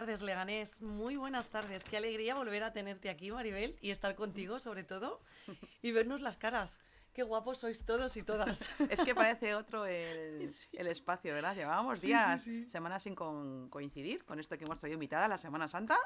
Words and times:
buenas 0.00 0.18
tardes, 0.18 0.26
Leganés. 0.26 0.80
Muy 0.80 1.16
buenas 1.16 1.50
tardes. 1.50 1.84
Qué 1.84 1.98
alegría 1.98 2.34
volver 2.34 2.64
a 2.64 2.72
tenerte 2.72 3.10
aquí, 3.10 3.30
Maribel, 3.30 3.76
y 3.82 3.90
estar 3.90 4.14
contigo, 4.14 4.58
sobre 4.58 4.82
todo, 4.82 5.20
y 5.82 5.92
vernos 5.92 6.22
las 6.22 6.38
caras. 6.38 6.80
Qué 7.12 7.22
guapos 7.22 7.58
sois 7.58 7.84
todos 7.84 8.16
y 8.16 8.22
todas. 8.22 8.70
Es 8.90 9.02
que 9.02 9.14
parece 9.14 9.54
otro 9.54 9.84
el, 9.84 10.54
el 10.72 10.86
espacio, 10.86 11.34
¿verdad? 11.34 11.54
Llevábamos 11.54 12.00
días, 12.00 12.48
semanas 12.68 13.02
sin 13.02 13.14
coincidir 13.14 14.24
con 14.24 14.40
esto 14.40 14.56
que 14.56 14.64
hemos 14.64 14.78
traído 14.78 14.94
invitada, 14.94 15.28
la 15.28 15.36
Semana 15.36 15.68
Santa. 15.68 15.98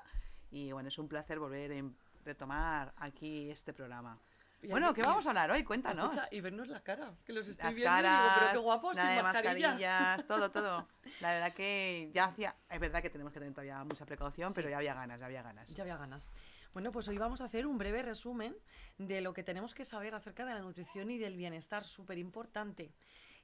Y 0.51 0.73
bueno, 0.73 0.89
es 0.89 0.99
un 0.99 1.07
placer 1.07 1.39
volver 1.39 1.71
a 1.71 1.85
retomar 2.25 2.93
aquí 2.97 3.49
este 3.53 3.73
programa. 3.73 4.19
Bueno, 4.69 4.95
¿qué 4.95 5.03
vamos 5.03 5.27
a 5.27 5.31
hablar 5.31 5.51
hoy? 5.51 5.65
Cuéntanos. 5.65 6.17
y 6.31 6.41
vernos 6.41 6.69
la 6.69 6.81
cara, 6.81 7.13
que 7.25 7.33
los 7.33 7.49
estoy 7.49 7.65
Las 7.65 7.75
viendo 7.75 7.91
caras, 7.95 8.13
y 8.13 8.23
digo, 8.25 8.35
pero 8.39 8.53
qué 8.53 8.65
guapos, 8.65 8.97
nada 8.97 9.15
sin 9.15 9.23
mascarilla. 9.23 9.69
mascarillas, 9.69 10.27
todo, 10.27 10.51
todo. 10.51 10.89
La 11.21 11.33
verdad 11.33 11.53
que 11.53 12.11
ya 12.13 12.27
hacía... 12.27 12.55
Es 12.69 12.81
verdad 12.81 13.03
que 13.03 13.11
tenemos 13.11 13.33
que 13.33 13.39
tener 13.39 13.55
todavía 13.55 13.83
mucha 13.85 14.07
precaución, 14.07 14.53
pero 14.55 14.69
ya 14.69 14.79
había 14.79 14.95
ganas, 14.95 15.21
ya 15.21 15.27
había 15.27 15.43
ganas. 15.43 15.75
Ya 15.75 15.83
había 15.83 15.97
ganas. 15.97 16.31
Bueno, 16.73 16.91
pues 16.91 17.07
hoy 17.09 17.19
vamos 17.19 17.41
a 17.41 17.45
hacer 17.45 17.67
un 17.67 17.79
breve 17.79 18.03
resumen 18.03 18.57
de 18.99 19.21
lo 19.21 19.33
que 19.33 19.45
tenemos 19.45 19.75
que 19.75 19.85
saber 19.85 20.15
acerca 20.15 20.45
de 20.45 20.55
la 20.55 20.61
nutrición 20.61 21.11
y 21.11 21.19
del 21.19 21.37
bienestar, 21.37 21.85
súper 21.85 22.19
importante. 22.19 22.93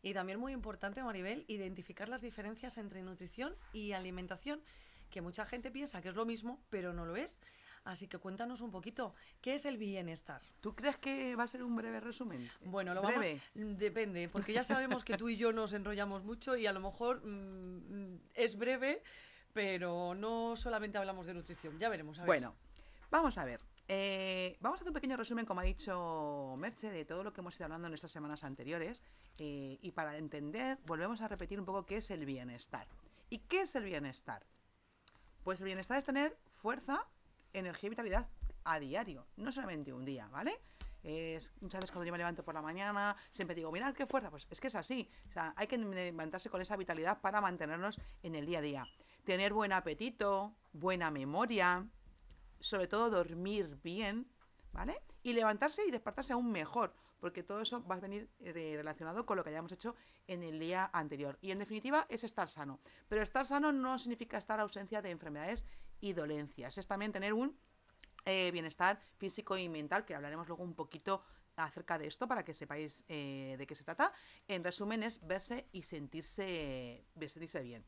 Y 0.02 0.14
también 0.14 0.40
muy 0.40 0.52
importante, 0.52 1.02
Maribel, 1.02 1.44
identificar 1.46 2.08
las 2.08 2.22
diferencias 2.22 2.78
entre 2.78 3.02
nutrición 3.02 3.54
y 3.72 3.92
alimentación, 3.92 4.60
que 5.10 5.20
mucha 5.20 5.44
gente 5.44 5.70
piensa 5.70 6.00
que 6.00 6.08
es 6.08 6.14
lo 6.14 6.24
mismo, 6.24 6.60
pero 6.70 6.92
no 6.92 7.04
lo 7.04 7.16
es. 7.16 7.38
Así 7.84 8.08
que 8.08 8.18
cuéntanos 8.18 8.60
un 8.60 8.70
poquito, 8.70 9.14
¿qué 9.40 9.54
es 9.54 9.64
el 9.64 9.78
bienestar? 9.78 10.42
¿Tú 10.60 10.74
crees 10.74 10.98
que 10.98 11.34
va 11.34 11.44
a 11.44 11.46
ser 11.46 11.62
un 11.62 11.74
breve 11.76 11.98
resumen? 12.00 12.50
Bueno, 12.64 12.92
lo 12.94 13.02
Breve. 13.02 13.40
vamos. 13.54 13.78
Depende, 13.78 14.28
porque 14.28 14.52
ya 14.52 14.64
sabemos 14.64 15.02
que 15.02 15.16
tú 15.16 15.28
y 15.30 15.36
yo 15.36 15.52
nos 15.52 15.72
enrollamos 15.72 16.22
mucho 16.22 16.56
y 16.56 16.66
a 16.66 16.72
lo 16.72 16.80
mejor 16.80 17.22
mm, 17.24 18.18
es 18.34 18.56
breve, 18.58 19.02
pero 19.54 20.14
no 20.14 20.56
solamente 20.56 20.98
hablamos 20.98 21.26
de 21.26 21.34
nutrición. 21.34 21.78
Ya 21.78 21.88
veremos. 21.88 22.18
A 22.18 22.22
ver. 22.22 22.26
Bueno, 22.26 22.54
vamos 23.10 23.38
a 23.38 23.44
ver. 23.44 23.60
Eh, 23.88 24.56
vamos 24.60 24.76
a 24.76 24.80
hacer 24.82 24.88
un 24.88 24.94
pequeño 24.94 25.16
resumen, 25.16 25.46
como 25.46 25.60
ha 25.60 25.64
dicho 25.64 26.54
Merche, 26.58 26.90
de 26.92 27.04
todo 27.04 27.24
lo 27.24 27.32
que 27.32 27.40
hemos 27.40 27.56
ido 27.56 27.64
hablando 27.64 27.88
en 27.88 27.94
estas 27.94 28.12
semanas 28.12 28.44
anteriores. 28.44 29.02
eh, 29.38 29.78
y 29.80 29.90
para 29.92 30.16
entender, 30.18 30.78
volvemos 30.86 31.22
a 31.22 31.28
repetir 31.28 31.58
un 31.58 31.64
poco 31.64 31.86
qué 31.86 31.96
es 31.96 32.10
el 32.10 32.24
bienestar. 32.26 32.86
¿Y 33.30 33.38
qué 33.38 33.62
es 33.62 33.74
el 33.74 33.84
bienestar? 33.84 34.44
Pues 35.44 35.60
el 35.60 35.64
bienestar 35.64 35.96
es 35.96 36.04
tener 36.04 36.36
fuerza, 36.56 37.06
energía 37.52 37.88
y 37.88 37.90
vitalidad 37.90 38.28
a 38.64 38.78
diario, 38.78 39.26
no 39.36 39.52
solamente 39.52 39.92
un 39.92 40.04
día, 40.04 40.28
¿vale? 40.28 40.60
Es, 41.02 41.50
muchas 41.60 41.80
veces 41.80 41.92
cuando 41.92 42.06
yo 42.06 42.12
me 42.12 42.18
levanto 42.18 42.44
por 42.44 42.54
la 42.54 42.60
mañana, 42.60 43.16
siempre 43.32 43.54
digo, 43.54 43.72
mirad 43.72 43.94
qué 43.94 44.06
fuerza, 44.06 44.30
pues 44.30 44.46
es 44.50 44.60
que 44.60 44.66
es 44.66 44.74
así. 44.74 45.08
O 45.28 45.32
sea, 45.32 45.54
hay 45.56 45.66
que 45.66 45.78
levantarse 45.78 46.50
con 46.50 46.60
esa 46.60 46.76
vitalidad 46.76 47.20
para 47.20 47.40
mantenernos 47.40 47.98
en 48.22 48.34
el 48.34 48.46
día 48.46 48.58
a 48.58 48.62
día. 48.62 48.86
Tener 49.24 49.52
buen 49.52 49.72
apetito, 49.72 50.54
buena 50.72 51.10
memoria, 51.10 51.86
sobre 52.58 52.86
todo 52.86 53.10
dormir 53.10 53.78
bien, 53.82 54.26
¿vale? 54.72 55.00
Y 55.22 55.32
levantarse 55.32 55.84
y 55.86 55.90
despertarse 55.90 56.32
aún 56.32 56.50
mejor, 56.50 56.94
porque 57.18 57.42
todo 57.42 57.60
eso 57.60 57.84
va 57.86 57.96
a 57.96 58.00
venir 58.00 58.28
eh, 58.40 58.74
relacionado 58.76 59.24
con 59.26 59.36
lo 59.36 59.44
que 59.44 59.50
hayamos 59.50 59.72
hecho 59.72 59.94
en 60.26 60.42
el 60.42 60.58
día 60.58 60.90
anterior. 60.92 61.38
Y 61.40 61.50
en 61.50 61.58
definitiva 61.58 62.06
es 62.08 62.24
estar 62.24 62.48
sano. 62.48 62.80
Pero 63.08 63.22
estar 63.22 63.46
sano 63.46 63.72
no 63.72 63.98
significa 63.98 64.38
estar 64.38 64.60
ausencia 64.60 65.02
de 65.02 65.10
enfermedades 65.10 65.66
y 66.00 66.12
dolencias. 66.12 66.78
Es 66.78 66.86
también 66.86 67.12
tener 67.12 67.32
un 67.32 67.56
eh, 68.24 68.50
bienestar 68.52 69.00
físico 69.16 69.56
y 69.56 69.68
mental, 69.68 70.04
que 70.04 70.14
hablaremos 70.14 70.48
luego 70.48 70.62
un 70.62 70.74
poquito 70.74 71.22
acerca 71.56 71.98
de 71.98 72.06
esto 72.06 72.26
para 72.26 72.44
que 72.44 72.54
sepáis 72.54 73.04
eh, 73.08 73.56
de 73.58 73.66
qué 73.66 73.74
se 73.74 73.84
trata. 73.84 74.12
En 74.48 74.64
resumen 74.64 75.02
es 75.02 75.24
verse 75.26 75.68
y 75.72 75.82
sentirse, 75.82 77.04
sentirse 77.28 77.62
bien. 77.62 77.84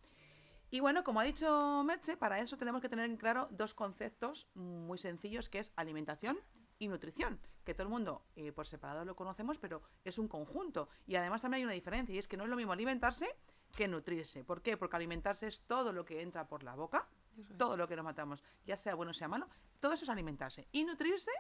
Y 0.71 0.81
bueno, 0.81 1.05
como 1.05 1.21
ha 1.21 1.25
dicho 1.25 1.83
Merche, 1.85 2.17
para 2.17 2.41
eso 2.41 2.57
tenemos 2.57 2.81
que 2.81 2.89
tener 2.89 3.05
en 3.05 3.19
claro 3.19 3.47
dos 3.51 3.75
conceptos 3.75 4.49
muy 4.55 4.97
sencillos, 4.97 5.51
que 5.51 5.59
es 5.59 5.73
alimentación 5.77 6.39
y 6.79 6.89
nutrición, 6.89 7.39
que 7.63 7.75
todo 7.75 7.83
el 7.83 7.91
mundo 7.91 8.25
eh, 8.37 8.53
por 8.53 8.67
separado 8.67 9.05
lo 9.05 9.15
conocemos, 9.15 9.59
pero 9.59 9.83
es 10.03 10.17
un 10.17 10.29
conjunto. 10.29 10.89
Y 11.07 11.17
además 11.17 11.43
también 11.43 11.59
hay 11.59 11.65
una 11.65 11.75
diferencia, 11.75 12.15
y 12.15 12.19
es 12.19 12.27
que 12.27 12.39
no 12.39 12.45
es 12.45 12.51
lo 12.51 12.57
mismo 12.57 12.73
alimentarse 12.73 13.37
que 13.77 13.87
nutrirse. 13.87 14.45
¿Por 14.45 14.63
qué? 14.63 14.79
Porque 14.79 14.97
alimentarse 14.97 15.47
es 15.47 15.61
todo 15.67 15.93
lo 15.93 16.07
que 16.07 16.23
entra 16.23 16.49
por 16.49 16.63
la 16.63 16.75
boca, 16.75 17.07
Eso 17.39 17.53
es. 17.53 17.59
todo 17.59 17.77
lo 17.77 17.89
que 17.89 17.97
nos 17.97 18.05
matamos, 18.05 18.43
ya 18.67 18.77
sea 18.77 18.95
bueno 18.95 19.11
o 19.11 19.15
sea 19.15 19.29
malo, 19.29 19.49
todo 19.81 19.93
eso 19.93 20.05
es 20.05 20.11
alimentarse. 20.11 20.69
Y 20.73 20.85
nutrirse 20.85 21.31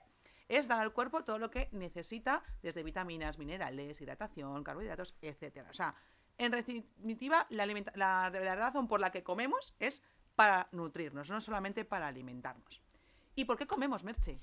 es 0.48 0.68
dar 0.68 0.80
al 0.80 0.92
cuerpo 0.92 1.24
todo 1.24 1.38
lo 1.38 1.50
que 1.50 1.68
necesita, 1.72 2.42
desde 2.62 2.82
vitaminas, 2.82 3.38
minerales, 3.38 4.00
hidratación, 4.00 4.62
carbohidratos, 4.64 5.14
etcétera. 5.22 5.70
O 5.70 5.74
sea, 5.74 5.94
en 6.38 6.50
definitiva, 6.52 7.46
la, 7.50 7.66
la 7.66 8.54
razón 8.54 8.88
por 8.88 9.00
la 9.00 9.10
que 9.10 9.22
comemos 9.22 9.74
es 9.78 10.02
para 10.34 10.68
nutrirnos, 10.72 11.30
no 11.30 11.40
solamente 11.40 11.84
para 11.84 12.08
alimentarnos. 12.08 12.82
¿Y 13.34 13.44
por 13.44 13.56
qué 13.56 13.66
comemos, 13.66 14.04
Merche? 14.04 14.40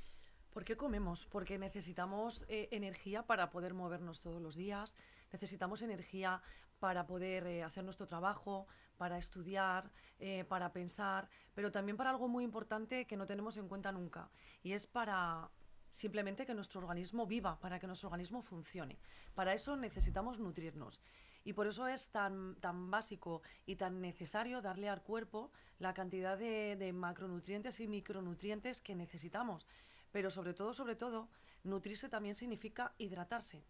¿Por 0.51 0.63
qué 0.63 0.75
comemos? 0.75 1.25
Porque 1.27 1.59
necesitamos 1.59 2.43
eh, 2.47 2.69
energía 2.71 3.23
para 3.23 3.49
poder 3.51 3.73
movernos 3.73 4.19
todos 4.19 4.41
los 4.41 4.55
días, 4.55 4.95
necesitamos 5.31 5.81
energía 5.81 6.41
para 6.79 7.05
poder 7.05 7.45
eh, 7.45 7.63
hacer 7.63 7.83
nuestro 7.83 8.07
trabajo, 8.07 8.67
para 8.99 9.17
estudiar, 9.17 9.89
eh, 10.19 10.43
para 10.43 10.73
pensar, 10.73 11.29
pero 11.55 11.71
también 11.71 11.97
para 11.97 12.11
algo 12.11 12.27
muy 12.27 12.43
importante 12.43 13.07
que 13.07 13.17
no 13.17 13.25
tenemos 13.25 13.55
en 13.57 13.69
cuenta 13.69 13.91
nunca, 13.91 14.29
y 14.61 14.73
es 14.73 14.85
para 14.85 15.49
simplemente 15.91 16.45
que 16.45 16.53
nuestro 16.53 16.81
organismo 16.81 17.25
viva, 17.25 17.59
para 17.59 17.79
que 17.79 17.87
nuestro 17.87 18.09
organismo 18.09 18.41
funcione. 18.41 18.99
Para 19.33 19.53
eso 19.53 19.75
necesitamos 19.75 20.39
nutrirnos. 20.39 21.01
Y 21.45 21.53
por 21.53 21.67
eso 21.67 21.87
es 21.87 22.09
tan, 22.09 22.55
tan 22.59 22.91
básico 22.91 23.41
y 23.65 23.77
tan 23.77 24.01
necesario 24.01 24.61
darle 24.61 24.89
al 24.89 25.01
cuerpo 25.01 25.51
la 25.79 25.93
cantidad 25.93 26.37
de, 26.37 26.75
de 26.75 26.91
macronutrientes 26.91 27.79
y 27.79 27.87
micronutrientes 27.87 28.81
que 28.81 28.93
necesitamos. 28.93 29.65
Pero 30.11 30.29
sobre 30.29 30.53
todo, 30.53 30.73
sobre 30.73 30.95
todo, 30.95 31.29
nutrirse 31.63 32.09
también 32.09 32.35
significa 32.35 32.93
hidratarse, 32.97 33.63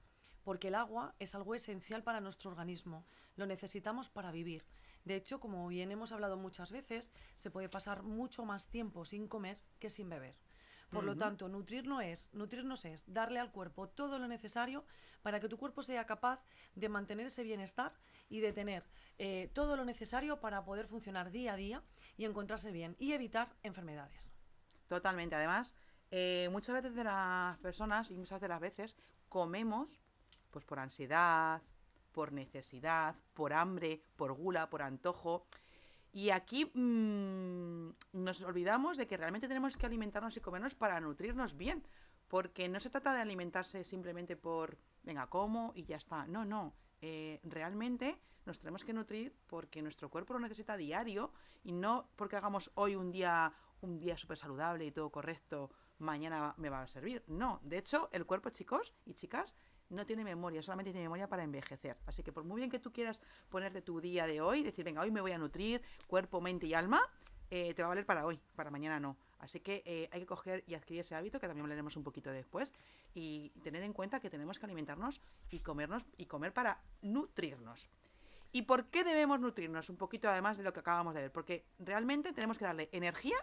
porque 0.44 0.70
el 0.70 0.76
agua 0.76 1.16
es 1.20 1.36
algo 1.36 1.54
esencial 1.54 2.04
para 2.04 2.22
nuestro 2.22 2.50
organismo, 2.50 3.06
lo 3.36 3.46
necesitamos 3.46 4.10
para 4.10 4.32
vivir. 4.32 4.66
De 5.06 5.16
hecho, 5.16 5.40
como 5.40 5.68
bien 5.68 5.92
hemos 5.92 6.12
hablado 6.12 6.38
muchas 6.38 6.72
veces, 6.72 7.12
se 7.36 7.52
puede 7.52 7.70
pasar 7.70 8.04
mucho 8.04 8.46
más 8.46 8.68
tiempo 8.68 9.06
sin 9.06 9.28
comer 9.28 9.60
que 9.80 9.90
sin 9.90 10.10
beber. 10.10 10.36
Por 10.92 11.04
lo 11.04 11.16
tanto, 11.16 11.50
nutrirnos 11.50 12.04
es, 12.04 12.34
nutrirnos 12.34 12.84
es 12.84 13.04
darle 13.06 13.40
al 13.40 13.52
cuerpo 13.52 13.90
todo 13.90 14.18
lo 14.18 14.28
necesario 14.28 14.86
para 15.22 15.40
que 15.40 15.48
tu 15.48 15.58
cuerpo 15.58 15.84
sea 15.84 16.08
capaz 16.08 16.44
de 16.74 16.90
mantener 16.90 17.28
ese 17.28 17.44
bienestar 17.44 17.94
y 18.28 18.40
de 18.40 18.54
tener 18.54 18.84
eh, 19.20 19.52
todo 19.54 19.76
lo 19.78 19.86
necesario 19.86 20.40
para 20.40 20.66
poder 20.66 20.88
funcionar 20.88 21.30
día 21.30 21.54
a 21.54 21.58
día 21.58 21.84
y 22.18 22.26
encontrarse 22.26 22.72
bien 22.72 22.96
y 22.98 23.14
evitar 23.14 23.56
enfermedades. 23.62 24.32
Totalmente. 24.88 25.36
Además, 25.36 25.76
eh, 26.10 26.50
muchas 26.52 26.74
veces 26.74 26.96
de 26.96 27.04
las 27.04 27.60
personas, 27.60 28.10
y 28.10 28.18
muchas 28.18 28.42
de 28.42 28.48
las 28.48 28.60
veces, 28.60 28.96
comemos 29.28 30.02
pues 30.50 30.66
por 30.66 30.80
ansiedad, 30.80 31.62
por 32.12 32.32
necesidad, 32.32 33.16
por 33.34 33.54
hambre, 33.54 34.04
por 34.16 34.34
gula, 34.34 34.70
por 34.70 34.82
antojo. 34.82 35.46
Y 36.12 36.32
aquí 36.32 36.66
mm, 36.66 37.90
nos 38.14 38.42
olvidamos 38.42 38.98
de 38.98 39.08
que 39.08 39.18
realmente 39.18 39.48
tenemos 39.48 39.78
que 39.78 39.86
alimentarnos 39.86 40.36
y 40.38 40.42
comernos 40.42 40.76
para 40.76 41.00
nutrirnos 41.00 41.56
bien. 41.56 41.84
Porque 42.28 42.70
no 42.70 42.80
se 42.80 42.90
trata 42.90 43.14
de 43.14 43.22
alimentarse 43.22 43.84
simplemente 43.84 44.36
por, 44.36 44.78
venga, 45.04 45.28
como 45.28 45.72
y 45.76 45.84
ya 45.86 45.98
está. 45.98 46.26
No, 46.28 46.46
no. 46.46 46.74
Eh, 47.02 47.40
realmente 47.44 48.20
nos 48.46 48.60
tenemos 48.60 48.84
que 48.84 48.94
nutrir 48.94 49.36
porque 49.48 49.82
nuestro 49.82 50.10
cuerpo 50.10 50.34
lo 50.34 50.40
necesita 50.40 50.78
diario 50.78 51.32
y 51.64 51.72
no 51.72 52.10
porque 52.16 52.36
hagamos 52.36 52.72
hoy 52.76 52.96
un 52.96 53.12
día 53.12 53.54
un 53.82 54.00
día 54.00 54.18
súper 54.18 54.38
saludable 54.38 54.86
y 54.86 54.92
todo 54.92 55.10
correcto, 55.10 55.72
mañana 56.00 56.54
me 56.58 56.70
va 56.70 56.82
a 56.82 56.88
servir. 56.88 57.24
No, 57.28 57.60
de 57.64 57.78
hecho, 57.78 58.10
el 58.12 58.26
cuerpo, 58.26 58.50
chicos 58.50 58.94
y 59.06 59.14
chicas, 59.14 59.56
no 59.90 60.06
tiene 60.06 60.24
memoria, 60.24 60.62
solamente 60.62 60.92
tiene 60.92 61.06
memoria 61.06 61.28
para 61.28 61.44
envejecer. 61.44 61.98
Así 62.06 62.24
que 62.24 62.32
por 62.32 62.44
muy 62.44 62.58
bien 62.58 62.70
que 62.70 62.80
tú 62.80 62.92
quieras 62.92 63.22
ponerte 63.50 63.82
tu 63.82 64.00
día 64.00 64.28
de 64.28 64.42
hoy, 64.42 64.64
decir, 64.64 64.86
venga, 64.86 65.02
hoy 65.02 65.12
me 65.12 65.22
voy 65.22 65.32
a 65.32 65.38
nutrir 65.38 65.82
cuerpo, 66.08 66.42
mente 66.42 66.68
y 66.68 66.74
alma, 66.74 67.02
eh, 67.52 67.74
te 67.74 67.82
va 67.82 67.88
a 67.88 67.90
valer 67.90 68.06
para 68.06 68.26
hoy, 68.26 68.40
para 68.56 68.70
mañana 68.70 69.00
no. 69.00 69.18
Así 69.40 69.60
que 69.60 69.82
eh, 69.86 70.10
hay 70.12 70.20
que 70.20 70.26
coger 70.26 70.64
y 70.68 70.76
adquirir 70.76 71.02
ese 71.02 71.16
hábito, 71.16 71.40
que 71.40 71.48
también 71.48 71.64
hablaremos 71.64 71.96
un 71.96 72.04
poquito 72.04 72.32
después, 72.32 72.74
y 73.14 73.50
tener 73.64 73.84
en 73.84 73.94
cuenta 73.94 74.20
que 74.20 74.30
tenemos 74.30 74.60
que 74.60 74.66
alimentarnos 74.66 75.22
y 75.50 75.60
comernos 75.60 76.06
y 76.18 76.26
comer 76.26 76.54
para 76.54 76.82
nutrirnos. 77.02 77.90
¿Y 78.52 78.64
por 78.64 78.86
qué 78.86 79.04
debemos 79.04 79.40
nutrirnos? 79.40 79.90
Un 79.90 79.98
poquito 79.98 80.30
además 80.30 80.58
de 80.58 80.64
lo 80.64 80.74
que 80.74 80.80
acabamos 80.80 81.14
de 81.14 81.22
ver, 81.22 81.32
porque 81.32 81.66
realmente 81.80 82.34
tenemos 82.34 82.58
que 82.58 82.66
darle 82.66 82.90
energía 82.92 83.38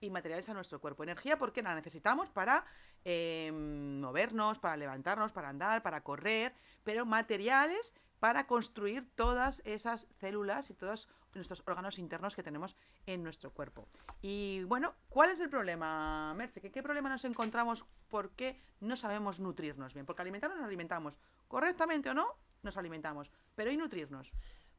y 0.00 0.10
materiales 0.10 0.48
a 0.48 0.54
nuestro 0.54 0.80
cuerpo. 0.80 1.02
Energía 1.02 1.38
porque 1.38 1.62
la 1.62 1.74
necesitamos 1.74 2.30
para 2.30 2.64
eh, 3.04 3.50
movernos, 3.52 4.58
para 4.58 4.76
levantarnos, 4.76 5.32
para 5.32 5.48
andar, 5.48 5.82
para 5.82 6.02
correr, 6.02 6.54
pero 6.84 7.06
materiales 7.06 7.94
para 8.18 8.46
construir 8.46 9.08
todas 9.14 9.62
esas 9.64 10.08
células 10.18 10.70
y 10.70 10.74
todos 10.74 11.08
nuestros 11.34 11.62
órganos 11.66 11.98
internos 11.98 12.34
que 12.34 12.42
tenemos 12.42 12.76
en 13.06 13.22
nuestro 13.22 13.52
cuerpo. 13.52 13.86
Y 14.20 14.64
bueno, 14.64 14.94
¿cuál 15.08 15.30
es 15.30 15.40
el 15.40 15.48
problema, 15.48 16.34
Merche? 16.34 16.60
¿Qué, 16.60 16.82
problema 16.82 17.08
nos 17.08 17.24
encontramos? 17.24 17.84
¿Por 18.08 18.30
qué 18.30 18.60
no 18.80 18.96
sabemos 18.96 19.40
nutrirnos 19.40 19.94
bien? 19.94 20.04
Porque 20.04 20.22
alimentarnos 20.22 20.58
nos 20.58 20.66
alimentamos. 20.66 21.14
¿Correctamente 21.46 22.10
o 22.10 22.14
no? 22.14 22.26
Nos 22.62 22.76
alimentamos. 22.76 23.30
Pero 23.54 23.70
¿y 23.70 23.76
nutrirnos? 23.76 24.32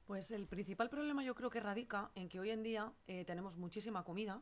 Pues 0.06 0.32
el 0.32 0.48
principal 0.48 0.90
problema 0.90 1.24
yo 1.24 1.36
creo 1.36 1.50
que 1.50 1.60
radica 1.60 2.12
en 2.16 2.30
que 2.30 2.40
hoy 2.40 2.50
en 2.50 2.64
día 2.64 2.92
eh, 3.08 3.26
tenemos 3.26 3.58
muchísima 3.58 4.04
comida, 4.04 4.42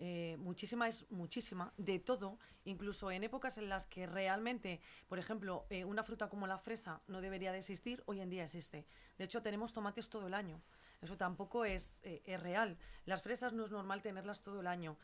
eh, 0.00 0.36
muchísima 0.38 0.88
es 0.88 1.08
muchísima, 1.10 1.72
de 1.76 1.98
todo, 1.98 2.38
incluso 2.64 3.10
en 3.10 3.22
épocas 3.22 3.58
en 3.58 3.68
las 3.68 3.86
que 3.86 4.06
realmente, 4.06 4.80
por 5.08 5.18
ejemplo, 5.18 5.66
eh, 5.68 5.84
una 5.84 6.02
fruta 6.02 6.30
como 6.30 6.46
la 6.46 6.58
fresa 6.58 7.02
no 7.06 7.20
debería 7.20 7.52
de 7.52 7.58
existir, 7.58 8.02
hoy 8.06 8.20
en 8.20 8.30
día 8.30 8.44
existe. 8.44 8.86
De 9.18 9.24
hecho, 9.24 9.42
tenemos 9.42 9.74
tomates 9.74 10.08
todo 10.08 10.26
el 10.26 10.34
año. 10.34 10.62
Eso 11.02 11.16
tampoco 11.18 11.66
es, 11.66 12.00
eh, 12.02 12.22
es 12.24 12.42
real. 12.42 12.78
Las 13.04 13.22
fresas 13.22 13.52
no 13.52 13.64
es 13.64 13.70
normal 13.70 14.00
tenerlas 14.00 14.42
todo 14.42 14.60
el 14.60 14.66
año. 14.66 14.96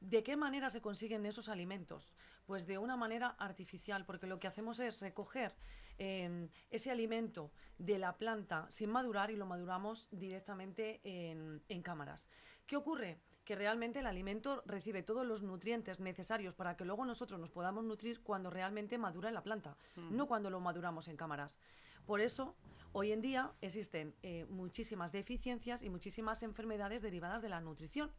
¿De 0.00 0.22
qué 0.22 0.34
manera 0.34 0.68
se 0.68 0.80
consiguen 0.80 1.26
esos 1.26 1.48
alimentos? 1.48 2.12
Pues 2.46 2.66
de 2.66 2.78
una 2.78 2.96
manera 2.96 3.36
artificial, 3.38 4.04
porque 4.04 4.26
lo 4.26 4.40
que 4.40 4.48
hacemos 4.48 4.80
es 4.80 5.00
recoger 5.00 5.54
eh, 5.98 6.48
ese 6.70 6.90
alimento 6.90 7.52
de 7.78 7.98
la 7.98 8.16
planta 8.16 8.66
sin 8.70 8.90
madurar 8.90 9.30
y 9.30 9.36
lo 9.36 9.46
maduramos 9.46 10.08
directamente 10.10 11.00
en, 11.04 11.62
en 11.68 11.82
cámaras. 11.82 12.28
¿Qué 12.66 12.76
ocurre? 12.76 13.20
Que 13.50 13.56
realmente 13.56 13.98
el 13.98 14.06
alimento 14.06 14.62
recibe 14.64 15.02
todos 15.02 15.26
los 15.26 15.42
nutrientes 15.42 15.98
necesarios 15.98 16.54
para 16.54 16.76
que 16.76 16.84
luego 16.84 17.04
nosotros 17.04 17.40
nos 17.40 17.50
podamos 17.50 17.82
nutrir 17.82 18.20
cuando 18.22 18.48
realmente 18.48 18.96
madura 18.96 19.26
en 19.26 19.34
la 19.34 19.42
planta, 19.42 19.76
no 19.96 20.28
cuando 20.28 20.50
lo 20.50 20.60
maduramos 20.60 21.08
en 21.08 21.16
cámaras. 21.16 21.58
Por 22.06 22.20
eso, 22.20 22.54
hoy 22.92 23.10
en 23.10 23.20
día 23.20 23.50
existen 23.60 24.14
eh, 24.22 24.46
muchísimas 24.50 25.10
deficiencias 25.10 25.82
y 25.82 25.90
muchísimas 25.90 26.44
enfermedades 26.44 27.02
derivadas 27.02 27.42
de 27.42 27.48
la 27.48 27.60
nutrición. 27.60 28.12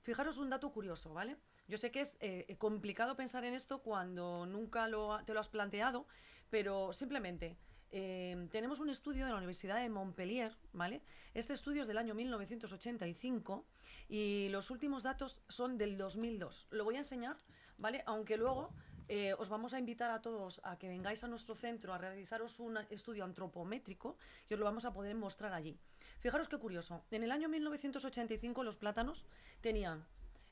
Fijaros 0.00 0.38
un 0.38 0.48
dato 0.48 0.72
curioso, 0.72 1.12
¿vale? 1.12 1.36
Yo 1.68 1.76
sé 1.76 1.90
que 1.90 2.00
es 2.00 2.16
eh, 2.20 2.56
complicado 2.56 3.16
pensar 3.16 3.44
en 3.44 3.52
esto 3.52 3.82
cuando 3.82 4.46
nunca 4.46 4.88
lo 4.88 5.22
te 5.26 5.34
lo 5.34 5.40
has 5.40 5.50
planteado, 5.50 6.06
pero 6.48 6.94
simplemente 6.94 7.58
eh, 7.92 8.48
tenemos 8.50 8.80
un 8.80 8.88
estudio 8.88 9.24
de 9.24 9.32
la 9.32 9.38
Universidad 9.38 9.80
de 9.80 9.88
Montpellier, 9.88 10.56
¿vale? 10.72 11.02
Este 11.34 11.52
estudio 11.52 11.82
es 11.82 11.88
del 11.88 11.98
año 11.98 12.14
1985 12.14 13.64
y 14.08 14.48
los 14.50 14.70
últimos 14.70 15.02
datos 15.02 15.40
son 15.48 15.76
del 15.78 15.96
2002. 15.96 16.68
Lo 16.70 16.84
voy 16.84 16.96
a 16.96 16.98
enseñar, 16.98 17.36
¿vale? 17.78 18.02
Aunque 18.06 18.36
luego 18.36 18.70
eh, 19.08 19.34
os 19.38 19.48
vamos 19.48 19.74
a 19.74 19.78
invitar 19.80 20.12
a 20.12 20.22
todos 20.22 20.60
a 20.62 20.78
que 20.78 20.88
vengáis 20.88 21.24
a 21.24 21.26
nuestro 21.26 21.56
centro 21.56 21.92
a 21.92 21.98
realizaros 21.98 22.60
un 22.60 22.78
estudio 22.90 23.24
antropométrico 23.24 24.16
y 24.48 24.54
os 24.54 24.60
lo 24.60 24.66
vamos 24.66 24.84
a 24.84 24.92
poder 24.92 25.16
mostrar 25.16 25.52
allí. 25.52 25.76
Fijaros 26.20 26.48
qué 26.48 26.58
curioso. 26.58 27.02
En 27.10 27.24
el 27.24 27.32
año 27.32 27.48
1985 27.48 28.62
los 28.62 28.76
plátanos 28.76 29.26
tenían 29.60 30.06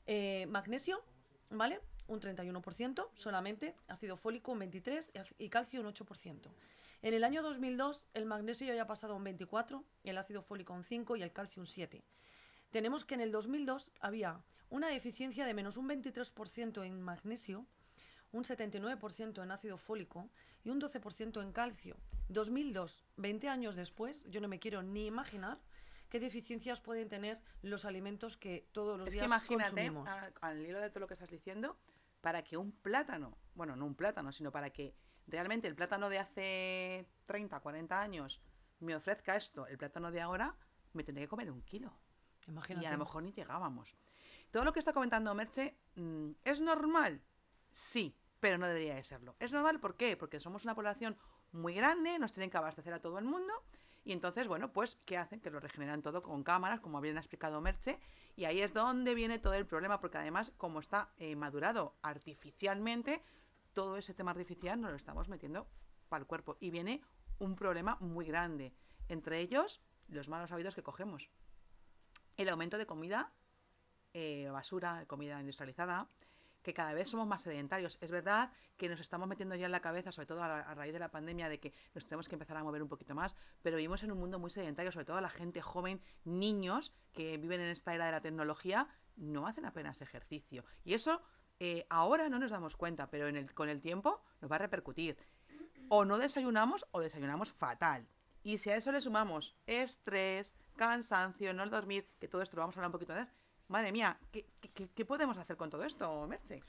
eh, 0.07 0.45
magnesio, 0.47 1.01
¿vale? 1.49 1.79
Un 2.07 2.19
31% 2.19 3.07
solamente, 3.13 3.75
ácido 3.87 4.17
fólico 4.17 4.51
un 4.51 4.59
23% 4.59 5.35
y 5.37 5.49
calcio 5.49 5.79
un 5.79 5.87
8%. 5.87 6.49
En 7.01 7.13
el 7.13 7.23
año 7.23 7.41
2002 7.41 8.03
el 8.13 8.25
magnesio 8.25 8.65
ya 8.67 8.73
había 8.73 8.87
pasado 8.87 9.13
a 9.13 9.15
un 9.15 9.23
24%, 9.25 9.83
el 10.03 10.17
ácido 10.17 10.41
fólico 10.41 10.73
a 10.73 10.77
un 10.77 10.83
5% 10.83 11.17
y 11.17 11.23
el 11.23 11.31
calcio 11.31 11.61
un 11.61 11.65
7%. 11.67 12.01
Tenemos 12.71 13.05
que 13.05 13.15
en 13.15 13.21
el 13.21 13.31
2002 13.31 13.91
había 13.99 14.43
una 14.69 14.89
deficiencia 14.89 15.45
de 15.45 15.53
menos 15.53 15.77
un 15.77 15.87
23% 15.89 16.85
en 16.85 17.01
magnesio, 17.01 17.65
un 18.31 18.43
79% 18.43 19.41
en 19.41 19.51
ácido 19.51 19.77
fólico 19.77 20.29
y 20.63 20.69
un 20.69 20.79
12% 20.79 21.41
en 21.41 21.51
calcio. 21.51 21.97
2002, 22.27 23.03
20 23.17 23.49
años 23.49 23.75
después, 23.75 24.25
yo 24.29 24.39
no 24.39 24.47
me 24.47 24.59
quiero 24.59 24.83
ni 24.83 25.07
imaginar 25.07 25.57
qué 26.09 26.19
deficiencias 26.19 26.79
pueden 26.79 27.09
tener 27.09 27.39
los 27.63 27.85
alimentos 27.85 28.37
que 28.37 28.67
todos 28.71 28.99
los 28.99 29.07
Es 29.07 29.13
que 29.15 29.19
días 29.21 29.25
imagínate, 29.27 29.69
consumimos. 29.71 30.07
a- 30.07 30.31
al 30.41 30.63
hilo 30.63 30.79
de 30.79 30.89
todo 30.89 30.99
lo 30.99 31.07
que 31.07 31.13
estás 31.15 31.29
diciendo, 31.31 31.75
para 32.21 32.43
que 32.43 32.57
un 32.57 32.71
plátano, 32.71 33.35
bueno, 33.55 33.75
no 33.75 33.85
un 33.87 33.95
plátano, 33.95 34.31
sino 34.31 34.51
para 34.51 34.69
que 34.69 34.93
realmente 35.29 35.67
el 35.67 35.75
plátano 35.75 36.09
de 36.09 36.19
hace 36.19 37.07
30, 37.25 37.59
40 37.59 37.99
años 37.99 38.41
me 38.79 38.95
ofrezca 38.95 39.35
esto, 39.35 39.67
el 39.67 39.77
plátano 39.77 40.11
de 40.11 40.21
ahora, 40.21 40.55
me 40.93 41.03
tendré 41.03 41.25
que 41.25 41.29
comer 41.29 41.51
un 41.51 41.61
kilo. 41.61 41.93
Imagínate. 42.47 42.85
Y 42.85 42.87
a 42.87 42.91
lo 42.91 42.99
mejor 42.99 43.23
ni 43.23 43.31
llegábamos. 43.31 43.95
Todo 44.51 44.65
lo 44.65 44.73
que 44.73 44.79
está 44.79 44.93
comentando 44.93 45.33
Merche, 45.35 45.77
mm, 45.95 46.31
¿es 46.43 46.61
normal? 46.61 47.21
Sí, 47.71 48.17
pero 48.39 48.57
no 48.57 48.67
debería 48.67 48.95
de 48.95 49.03
serlo. 49.03 49.35
¿Es 49.39 49.51
normal 49.51 49.79
por 49.79 49.95
qué? 49.95 50.17
Porque 50.17 50.39
somos 50.39 50.63
una 50.63 50.75
población 50.75 51.17
muy 51.51 51.73
grande, 51.75 52.17
nos 52.19 52.33
tienen 52.33 52.49
que 52.49 52.57
abastecer 52.57 52.93
a 52.93 53.01
todo 53.01 53.19
el 53.19 53.25
mundo. 53.25 53.53
Y 54.03 54.13
entonces, 54.13 54.47
bueno, 54.47 54.71
pues, 54.71 54.95
¿qué 55.05 55.17
hacen? 55.17 55.41
Que 55.41 55.51
lo 55.51 55.59
regeneran 55.59 56.01
todo 56.01 56.23
con 56.23 56.43
cámaras, 56.43 56.79
como 56.79 57.01
bien 57.01 57.17
ha 57.17 57.19
explicado 57.19 57.61
Merche. 57.61 57.99
Y 58.35 58.45
ahí 58.45 58.61
es 58.61 58.73
donde 58.73 59.13
viene 59.13 59.39
todo 59.39 59.53
el 59.53 59.65
problema, 59.65 59.99
porque 59.99 60.17
además, 60.17 60.53
como 60.57 60.79
está 60.79 61.09
eh, 61.17 61.35
madurado 61.35 61.95
artificialmente, 62.01 63.21
todo 63.79 63.95
ese 63.95 64.13
tema 64.13 64.31
artificial 64.31 64.81
nos 64.81 64.91
lo 64.91 64.97
estamos 64.97 65.29
metiendo 65.29 65.65
para 66.09 66.19
el 66.19 66.27
cuerpo. 66.27 66.57
Y 66.59 66.69
viene 66.69 67.01
un 67.37 67.55
problema 67.55 67.95
muy 68.01 68.25
grande. 68.25 68.73
Entre 69.07 69.39
ellos, 69.39 69.79
los 70.09 70.27
malos 70.27 70.51
hábitos 70.51 70.75
que 70.75 70.83
cogemos 70.83 71.29
el 72.35 72.49
aumento 72.49 72.77
de 72.77 72.85
comida 72.85 73.31
eh, 74.13 74.49
basura, 74.51 75.05
comida 75.07 75.39
industrializada, 75.39 76.09
que 76.61 76.73
cada 76.73 76.91
vez 76.91 77.09
somos 77.09 77.25
más 77.25 77.43
sedentarios. 77.43 77.97
Es 78.01 78.11
verdad 78.11 78.51
que 78.75 78.89
nos 78.89 78.99
estamos 78.99 79.29
metiendo 79.29 79.55
ya 79.55 79.67
en 79.67 79.71
la 79.71 79.79
cabeza, 79.79 80.11
sobre 80.11 80.25
todo 80.25 80.43
a, 80.43 80.57
a 80.57 80.75
raíz 80.75 80.91
de 80.91 80.99
la 80.99 81.09
pandemia, 81.09 81.47
de 81.47 81.61
que 81.61 81.71
nos 81.95 82.05
tenemos 82.05 82.27
que 82.27 82.35
empezar 82.35 82.57
a 82.57 82.63
mover 82.65 82.83
un 82.83 82.89
poquito 82.89 83.15
más, 83.15 83.37
pero 83.61 83.77
vivimos 83.77 84.03
en 84.03 84.11
un 84.11 84.19
mundo 84.19 84.39
muy 84.39 84.49
sedentario, 84.49 84.91
sobre 84.91 85.05
todo 85.05 85.21
la 85.21 85.29
gente 85.29 85.61
joven, 85.61 86.01
niños 86.25 86.91
que 87.13 87.37
viven 87.37 87.61
en 87.61 87.69
esta 87.69 87.95
era 87.95 88.07
de 88.07 88.11
la 88.11 88.19
tecnología, 88.19 88.89
no 89.15 89.47
hacen 89.47 89.65
apenas 89.65 90.01
ejercicio. 90.01 90.65
Y 90.83 90.95
eso 90.95 91.21
eh, 91.59 91.85
ahora 91.89 92.29
no 92.29 92.39
nos 92.39 92.51
damos 92.51 92.75
cuenta, 92.75 93.09
pero 93.09 93.27
con 93.53 93.69
el 93.69 93.81
tiempo 93.81 94.21
nos 94.41 94.51
va 94.51 94.55
a 94.55 94.59
repercutir. 94.59 95.17
O 95.89 96.05
no 96.05 96.17
desayunamos 96.17 96.85
o 96.91 96.99
desayunamos 97.01 97.51
fatal. 97.51 98.07
Y 98.43 98.57
si 98.59 98.69
a 98.69 98.75
eso 98.77 98.91
le 98.91 99.01
sumamos 99.01 99.55
estrés, 99.67 100.53
cansancio, 100.77 101.53
no 101.53 101.65
dormir, 101.67 102.07
que 102.19 102.27
todo 102.27 102.41
esto 102.41 102.55
lo 102.55 102.61
vamos 102.61 102.77
a 102.77 102.79
hablar 102.79 102.89
un 102.89 102.93
poquito 102.93 103.13
más, 103.13 103.27
madre 103.67 103.91
mía, 103.91 104.17
¿qué, 104.31 104.45
qué- 104.73 104.89
qué 104.89 105.05
podemos 105.05 105.37
hacer 105.37 105.57
con 105.57 105.69
todo 105.69 105.83
esto, 105.83 106.25
Merche? 106.27 106.61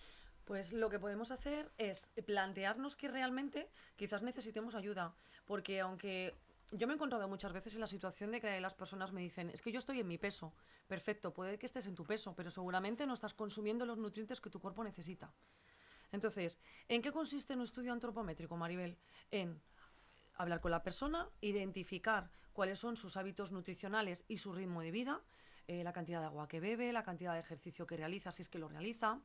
Pues 0.45 0.73
lo 0.73 0.91
que 0.91 0.99
podemos 0.99 1.31
hacer 1.31 1.71
es 1.79 2.09
plantearnos 2.27 2.97
que 2.97 3.07
realmente 3.09 3.69
quizás 3.95 4.23
necesitemos 4.23 4.75
ayuda, 4.75 5.15
porque 5.45 5.79
aunque 5.81 6.35
yo 6.73 6.87
me 6.87 6.93
he 6.93 6.97
encontrado 6.97 7.27
muchas 7.29 7.53
veces 7.53 7.75
en 7.75 7.81
la 7.81 7.87
situación 7.87 8.31
de 8.31 8.41
que 8.41 8.61
las 8.61 8.75
personas 8.75 9.13
me 9.13 9.21
dicen, 9.21 9.51
es 9.51 9.63
que 9.63 9.73
yo 9.73 9.79
estoy 9.79 10.01
en 10.01 10.07
mi 10.07 10.19
peso, 10.19 10.55
perfecto, 10.87 11.33
puede 11.33 11.59
que 11.59 11.67
estés 11.67 11.87
en 11.87 11.95
tu 11.95 12.05
peso, 12.05 12.35
pero 12.35 12.51
seguramente 12.51 13.07
no 13.07 13.15
estás 13.15 13.35
consumiendo 13.35 13.87
los 13.87 13.99
nutrientes 13.99 14.41
que 14.41 14.51
tu 14.51 14.61
cuerpo 14.61 14.85
necesita. 14.85 15.33
Entonces, 16.13 16.61
¿en 16.89 17.03
qué 17.03 17.13
consiste 17.13 17.55
un 17.55 17.63
estudio 17.63 17.93
antropométrico, 17.93 18.57
Maribel? 18.57 18.99
En 19.31 19.61
hablar 20.35 20.61
con 20.61 20.71
la 20.71 20.83
persona, 20.83 21.29
identificar 21.41 22.31
cuáles 22.53 22.79
son 22.79 22.97
sus 22.97 23.17
hábitos 23.17 23.53
nutricionales 23.53 24.25
y 24.27 24.39
su 24.39 24.53
ritmo 24.53 24.81
de 24.81 24.91
vida, 24.91 25.21
eh, 25.69 25.85
la 25.85 25.93
cantidad 25.93 26.21
de 26.21 26.27
agua 26.27 26.49
que 26.49 26.61
bebe, 26.61 26.93
la 26.93 27.03
cantidad 27.03 27.35
de 27.35 27.41
ejercicio 27.41 27.87
que 27.87 27.97
realiza, 27.97 28.33
si 28.33 28.43
es 28.43 28.49
que 28.49 28.59
lo 28.59 28.69
realiza, 28.69 29.21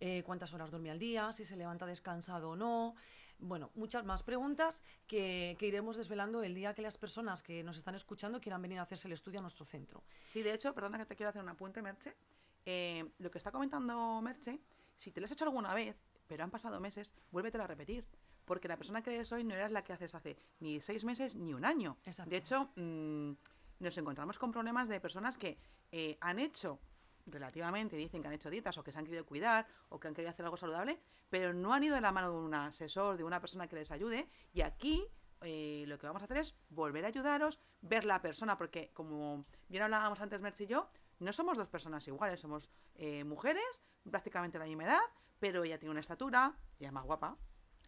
eh, 0.00 0.22
cuántas 0.24 0.52
horas 0.52 0.70
duerme 0.70 0.90
al 0.90 0.98
día, 0.98 1.32
si 1.32 1.44
se 1.44 1.56
levanta 1.56 1.86
descansado 1.86 2.50
o 2.50 2.56
no. 2.56 2.96
Bueno, 3.38 3.70
muchas 3.74 4.04
más 4.04 4.22
preguntas 4.22 4.82
que, 5.06 5.56
que 5.58 5.66
iremos 5.66 5.96
desvelando 5.96 6.42
el 6.42 6.54
día 6.54 6.74
que 6.74 6.82
las 6.82 6.96
personas 6.96 7.42
que 7.42 7.62
nos 7.62 7.76
están 7.76 7.94
escuchando 7.94 8.40
quieran 8.40 8.62
venir 8.62 8.78
a 8.78 8.82
hacerse 8.82 9.08
el 9.08 9.12
estudio 9.12 9.38
a 9.38 9.42
nuestro 9.42 9.64
centro. 9.64 10.02
Sí, 10.26 10.42
de 10.42 10.54
hecho, 10.54 10.74
perdona 10.74 10.98
que 10.98 11.06
te 11.06 11.16
quiero 11.16 11.30
hacer 11.30 11.42
un 11.42 11.48
apunte, 11.48 11.82
Merche. 11.82 12.16
Eh, 12.64 13.04
lo 13.18 13.30
que 13.30 13.38
está 13.38 13.52
comentando 13.52 14.20
Merche, 14.22 14.60
si 14.96 15.12
te 15.12 15.20
lo 15.20 15.26
has 15.26 15.32
hecho 15.32 15.44
alguna 15.44 15.74
vez, 15.74 15.96
pero 16.26 16.44
han 16.44 16.50
pasado 16.50 16.80
meses, 16.80 17.12
vuélvetelo 17.30 17.64
a 17.64 17.66
repetir. 17.66 18.06
Porque 18.44 18.68
la 18.68 18.76
persona 18.76 19.02
que 19.02 19.14
eres 19.14 19.32
hoy 19.32 19.44
no 19.44 19.54
eras 19.54 19.72
la 19.72 19.82
que 19.82 19.92
haces 19.92 20.14
hace 20.14 20.36
ni 20.60 20.80
seis 20.80 21.04
meses 21.04 21.34
ni 21.34 21.52
un 21.52 21.64
año. 21.64 21.98
Exacto. 22.04 22.30
De 22.30 22.36
hecho, 22.36 22.70
mm, 22.76 23.32
nos 23.80 23.98
encontramos 23.98 24.38
con 24.38 24.52
problemas 24.52 24.88
de 24.88 25.00
personas 25.00 25.36
que 25.36 25.58
eh, 25.90 26.16
han 26.20 26.38
hecho 26.38 26.78
relativamente, 27.26 27.96
dicen 27.96 28.22
que 28.22 28.28
han 28.28 28.34
hecho 28.34 28.50
dietas 28.50 28.78
o 28.78 28.84
que 28.84 28.92
se 28.92 28.98
han 28.98 29.04
querido 29.04 29.26
cuidar 29.26 29.66
o 29.88 29.98
que 29.98 30.08
han 30.08 30.14
querido 30.14 30.30
hacer 30.30 30.44
algo 30.44 30.56
saludable, 30.56 31.00
pero 31.28 31.52
no 31.52 31.74
han 31.74 31.82
ido 31.82 31.94
de 31.94 32.00
la 32.00 32.12
mano 32.12 32.30
de 32.30 32.38
un 32.38 32.54
asesor, 32.54 33.16
de 33.16 33.24
una 33.24 33.40
persona 33.40 33.66
que 33.66 33.76
les 33.76 33.90
ayude. 33.90 34.28
Y 34.52 34.62
aquí 34.62 35.06
eh, 35.42 35.84
lo 35.86 35.98
que 35.98 36.06
vamos 36.06 36.22
a 36.22 36.24
hacer 36.24 36.38
es 36.38 36.56
volver 36.68 37.04
a 37.04 37.08
ayudaros, 37.08 37.60
ver 37.80 38.04
la 38.04 38.22
persona, 38.22 38.56
porque 38.56 38.90
como 38.92 39.44
bien 39.68 39.82
hablábamos 39.82 40.20
antes 40.20 40.40
Merch 40.40 40.60
y 40.62 40.66
yo, 40.66 40.88
no 41.18 41.32
somos 41.32 41.56
dos 41.56 41.68
personas 41.68 42.06
iguales, 42.08 42.40
somos 42.40 42.70
eh, 42.94 43.24
mujeres, 43.24 43.82
prácticamente 44.10 44.58
la 44.58 44.66
misma 44.66 44.84
edad, 44.84 45.00
pero 45.38 45.64
ella 45.64 45.78
tiene 45.78 45.90
una 45.90 46.00
estatura, 46.00 46.56
ella 46.78 46.88
es 46.88 46.92
más 46.92 47.04
guapa, 47.04 47.36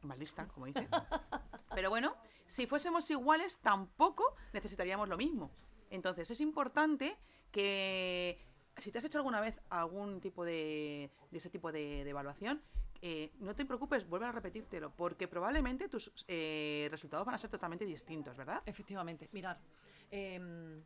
más 0.02 0.18
lista, 0.18 0.46
como 0.48 0.66
dice. 0.66 0.88
Pero 1.74 1.90
bueno, 1.90 2.16
si 2.46 2.66
fuésemos 2.66 3.10
iguales, 3.10 3.58
tampoco 3.58 4.34
necesitaríamos 4.52 5.08
lo 5.08 5.16
mismo. 5.16 5.50
Entonces 5.90 6.30
es 6.30 6.40
importante 6.40 7.18
que 7.50 8.38
si 8.78 8.92
te 8.92 8.98
has 8.98 9.04
hecho 9.04 9.18
alguna 9.18 9.40
vez 9.40 9.60
algún 9.70 10.20
tipo 10.20 10.44
de, 10.44 11.10
ese 11.32 11.50
tipo 11.50 11.72
de, 11.72 12.04
de 12.04 12.10
evaluación, 12.10 12.62
eh, 13.00 13.30
no 13.38 13.54
te 13.54 13.64
preocupes, 13.64 14.08
vuelve 14.08 14.26
a 14.26 14.32
repetírtelo, 14.32 14.90
porque 14.94 15.28
probablemente 15.28 15.88
tus 15.88 16.12
eh, 16.26 16.88
resultados 16.90 17.24
van 17.24 17.36
a 17.36 17.38
ser 17.38 17.50
totalmente 17.50 17.84
distintos, 17.84 18.36
¿verdad? 18.36 18.62
Efectivamente, 18.66 19.28
mirar. 19.32 19.60
em, 20.10 20.82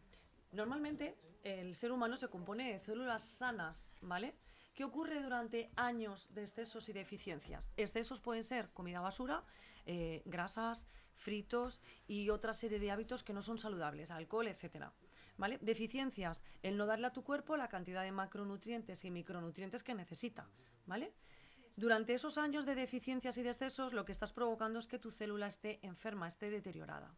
normalmente 0.52 1.16
el 1.42 1.74
ser 1.74 1.90
humano 1.90 2.16
se 2.16 2.28
compone 2.28 2.74
de 2.74 2.80
células 2.80 3.22
sanas, 3.22 3.92
¿vale? 4.02 4.34
¿Qué 4.74 4.84
ocurre 4.84 5.22
durante 5.22 5.70
años 5.76 6.32
de 6.34 6.42
excesos 6.42 6.88
y 6.88 6.92
deficiencias? 6.92 7.72
Excesos 7.76 8.20
pueden 8.20 8.44
ser 8.44 8.70
comida 8.70 9.00
basura, 9.00 9.44
eh, 9.86 10.22
grasas, 10.24 10.86
fritos 11.16 11.82
y 12.06 12.30
otra 12.30 12.52
serie 12.52 12.78
de 12.78 12.90
hábitos 12.90 13.22
que 13.22 13.32
no 13.32 13.42
son 13.42 13.58
saludables, 13.58 14.10
alcohol, 14.10 14.48
etcétera. 14.48 14.92
Deficiencias, 15.60 16.42
el 16.62 16.76
no 16.76 16.86
darle 16.86 17.08
a 17.08 17.12
tu 17.12 17.24
cuerpo 17.24 17.56
la 17.56 17.68
cantidad 17.68 18.02
de 18.02 18.12
macronutrientes 18.12 19.04
y 19.04 19.10
micronutrientes 19.10 19.82
que 19.82 19.94
necesita, 19.94 20.48
¿vale? 20.86 21.12
Durante 21.76 22.14
esos 22.14 22.38
años 22.38 22.66
de 22.66 22.74
deficiencias 22.74 23.38
y 23.38 23.42
de 23.42 23.48
excesos, 23.48 23.92
lo 23.92 24.04
que 24.04 24.12
estás 24.12 24.32
provocando 24.32 24.78
es 24.78 24.86
que 24.86 24.98
tu 24.98 25.10
célula 25.10 25.46
esté 25.46 25.80
enferma, 25.82 26.28
esté 26.28 26.50
deteriorada. 26.50 27.14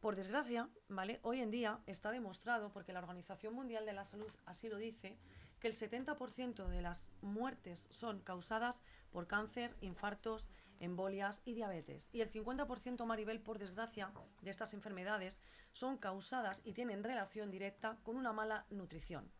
Por 0.00 0.16
desgracia, 0.16 0.68
¿vale? 0.88 1.18
Hoy 1.22 1.40
en 1.40 1.50
día 1.50 1.80
está 1.86 2.10
demostrado, 2.10 2.72
porque 2.72 2.92
la 2.92 3.00
Organización 3.00 3.54
Mundial 3.54 3.84
de 3.84 3.92
la 3.94 4.04
Salud 4.04 4.30
así 4.46 4.68
lo 4.68 4.76
dice, 4.76 5.16
que 5.60 5.68
el 5.68 5.74
70% 5.74 6.68
de 6.68 6.82
las 6.82 7.10
muertes 7.20 7.86
son 7.90 8.20
causadas 8.20 8.82
por 9.10 9.26
cáncer, 9.26 9.76
infartos, 9.80 10.48
embolias 10.80 11.42
y 11.44 11.54
diabetes. 11.54 12.08
Y 12.12 12.22
el 12.22 12.32
50%, 12.32 13.04
Maribel, 13.06 13.40
por 13.40 13.58
desgracia, 13.58 14.10
de 14.42 14.50
estas 14.50 14.74
enfermedades 14.74 15.40
son 15.70 15.98
causadas 15.98 16.62
y 16.64 16.72
tienen 16.72 17.04
relación 17.04 17.50
directa 17.50 17.98
con 18.02 18.16
una 18.16 18.32
mala 18.32 18.66
nutrición. 18.70 19.30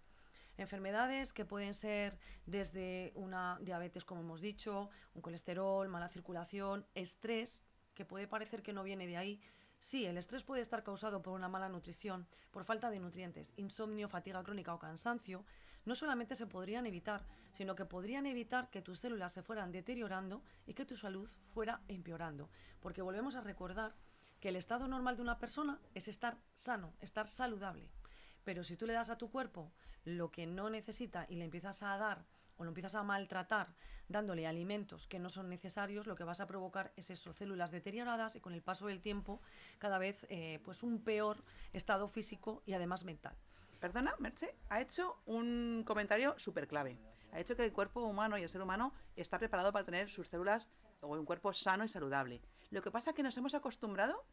Enfermedades 0.56 1.32
que 1.32 1.44
pueden 1.44 1.74
ser 1.74 2.18
desde 2.46 3.12
una 3.14 3.58
diabetes, 3.62 4.04
como 4.04 4.20
hemos 4.20 4.40
dicho, 4.40 4.90
un 5.14 5.22
colesterol, 5.22 5.88
mala 5.88 6.08
circulación, 6.08 6.86
estrés, 6.94 7.64
que 7.94 8.04
puede 8.04 8.28
parecer 8.28 8.62
que 8.62 8.72
no 8.72 8.82
viene 8.82 9.06
de 9.06 9.16
ahí, 9.16 9.40
Sí, 9.80 10.04
el 10.04 10.18
estrés 10.18 10.44
puede 10.44 10.60
estar 10.60 10.84
causado 10.84 11.22
por 11.22 11.32
una 11.32 11.48
mala 11.48 11.70
nutrición, 11.70 12.28
por 12.50 12.64
falta 12.64 12.90
de 12.90 13.00
nutrientes, 13.00 13.54
insomnio, 13.56 14.10
fatiga 14.10 14.42
crónica 14.42 14.74
o 14.74 14.78
cansancio. 14.78 15.42
No 15.84 15.94
solamente 15.94 16.36
se 16.36 16.46
podrían 16.46 16.86
evitar, 16.86 17.24
sino 17.52 17.74
que 17.74 17.84
podrían 17.84 18.26
evitar 18.26 18.70
que 18.70 18.82
tus 18.82 19.00
células 19.00 19.32
se 19.32 19.42
fueran 19.42 19.72
deteriorando 19.72 20.42
y 20.66 20.74
que 20.74 20.84
tu 20.84 20.96
salud 20.96 21.28
fuera 21.46 21.80
empeorando. 21.88 22.50
Porque 22.80 23.02
volvemos 23.02 23.34
a 23.34 23.40
recordar 23.40 23.94
que 24.40 24.48
el 24.48 24.56
estado 24.56 24.88
normal 24.88 25.16
de 25.16 25.22
una 25.22 25.38
persona 25.38 25.80
es 25.94 26.08
estar 26.08 26.38
sano, 26.54 26.94
estar 27.00 27.28
saludable. 27.28 27.90
Pero 28.44 28.64
si 28.64 28.76
tú 28.76 28.86
le 28.86 28.94
das 28.94 29.10
a 29.10 29.18
tu 29.18 29.30
cuerpo 29.30 29.72
lo 30.04 30.30
que 30.30 30.46
no 30.46 30.70
necesita 30.70 31.26
y 31.28 31.36
le 31.36 31.44
empiezas 31.44 31.82
a 31.82 31.96
dar 31.98 32.24
o 32.56 32.64
lo 32.64 32.70
empiezas 32.70 32.94
a 32.94 33.02
maltratar 33.02 33.74
dándole 34.08 34.46
alimentos 34.46 35.06
que 35.06 35.18
no 35.18 35.28
son 35.28 35.48
necesarios, 35.48 36.06
lo 36.06 36.16
que 36.16 36.24
vas 36.24 36.40
a 36.40 36.46
provocar 36.46 36.92
es 36.96 37.10
eso, 37.10 37.32
células 37.32 37.70
deterioradas 37.70 38.36
y 38.36 38.40
con 38.40 38.52
el 38.52 38.62
paso 38.62 38.86
del 38.86 39.00
tiempo 39.00 39.40
cada 39.78 39.98
vez 39.98 40.26
eh, 40.28 40.60
pues 40.64 40.82
un 40.82 41.02
peor 41.02 41.44
estado 41.72 42.08
físico 42.08 42.62
y 42.66 42.72
además 42.72 43.04
mental. 43.04 43.36
Perdona, 43.80 44.14
Merche, 44.18 44.54
ha 44.68 44.80
hecho 44.82 45.22
un 45.24 45.84
comentario 45.86 46.38
súper 46.38 46.68
clave. 46.68 46.98
Ha 47.32 47.38
dicho 47.38 47.56
que 47.56 47.64
el 47.64 47.72
cuerpo 47.72 48.02
humano 48.02 48.36
y 48.36 48.42
el 48.42 48.48
ser 48.48 48.60
humano 48.60 48.92
está 49.16 49.38
preparado 49.38 49.72
para 49.72 49.86
tener 49.86 50.10
sus 50.10 50.28
células 50.28 50.70
o 51.00 51.08
un 51.08 51.24
cuerpo 51.24 51.52
sano 51.54 51.84
y 51.84 51.88
saludable. 51.88 52.42
Lo 52.70 52.82
que 52.82 52.90
pasa 52.90 53.10
es 53.10 53.16
que 53.16 53.22
nos 53.22 53.36
hemos 53.38 53.54
acostumbrado 53.54 54.26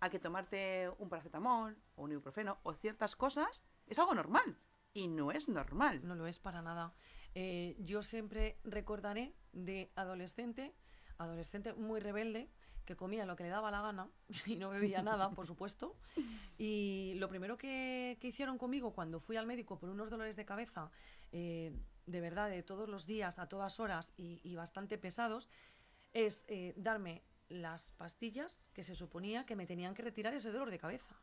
a 0.00 0.10
que 0.10 0.18
tomarte 0.18 0.90
un 0.98 1.08
paracetamol 1.08 1.76
o 1.94 2.02
un 2.02 2.12
ibuprofeno 2.12 2.58
o 2.64 2.74
ciertas 2.74 3.14
cosas 3.14 3.62
es 3.86 3.98
algo 4.00 4.14
normal. 4.14 4.58
Y 4.94 5.06
no 5.06 5.30
es 5.30 5.48
normal. 5.48 6.00
No 6.02 6.16
lo 6.16 6.26
es 6.26 6.40
para 6.40 6.60
nada. 6.60 6.92
Eh, 7.34 7.76
yo 7.78 8.02
siempre 8.02 8.58
recordaré 8.64 9.36
de 9.52 9.92
adolescente, 9.94 10.74
adolescente 11.18 11.72
muy 11.74 12.00
rebelde, 12.00 12.48
que 12.84 12.96
comía 12.96 13.26
lo 13.26 13.36
que 13.36 13.42
le 13.42 13.50
daba 13.50 13.70
la 13.70 13.82
gana 13.82 14.08
y 14.46 14.56
no 14.56 14.70
bebía 14.70 15.02
nada, 15.02 15.30
por 15.30 15.46
supuesto. 15.46 15.96
Y 16.56 17.14
lo 17.16 17.28
primero 17.28 17.58
que, 17.58 18.18
hicieron 18.22 18.56
conmigo 18.56 18.92
cuando 18.92 19.20
fui 19.20 19.36
al 19.36 19.46
médico 19.46 19.78
por 19.78 19.90
unos 19.90 20.08
dolores 20.08 20.36
de 20.36 20.44
cabeza, 20.44 20.90
eh, 21.32 21.72
de 22.06 22.20
verdad, 22.20 22.48
de 22.48 22.62
todos 22.62 22.88
los 22.88 23.06
días, 23.06 23.38
a 23.38 23.46
todas 23.46 23.78
horas 23.78 24.12
y, 24.16 24.54
bastante 24.56 24.96
pesados, 24.96 25.50
es 26.14 26.44
eh, 26.48 26.72
darme 26.76 27.22
las 27.50 27.90
pastillas 27.92 28.62
que 28.72 28.82
se 28.82 28.94
suponía 28.94 29.44
que 29.44 29.56
me 29.56 29.66
tenían 29.66 29.94
que 29.94 30.02
retirar 30.02 30.32
ese 30.34 30.50
dolor 30.50 30.70
de 30.70 30.78
cabeza. 30.78 31.14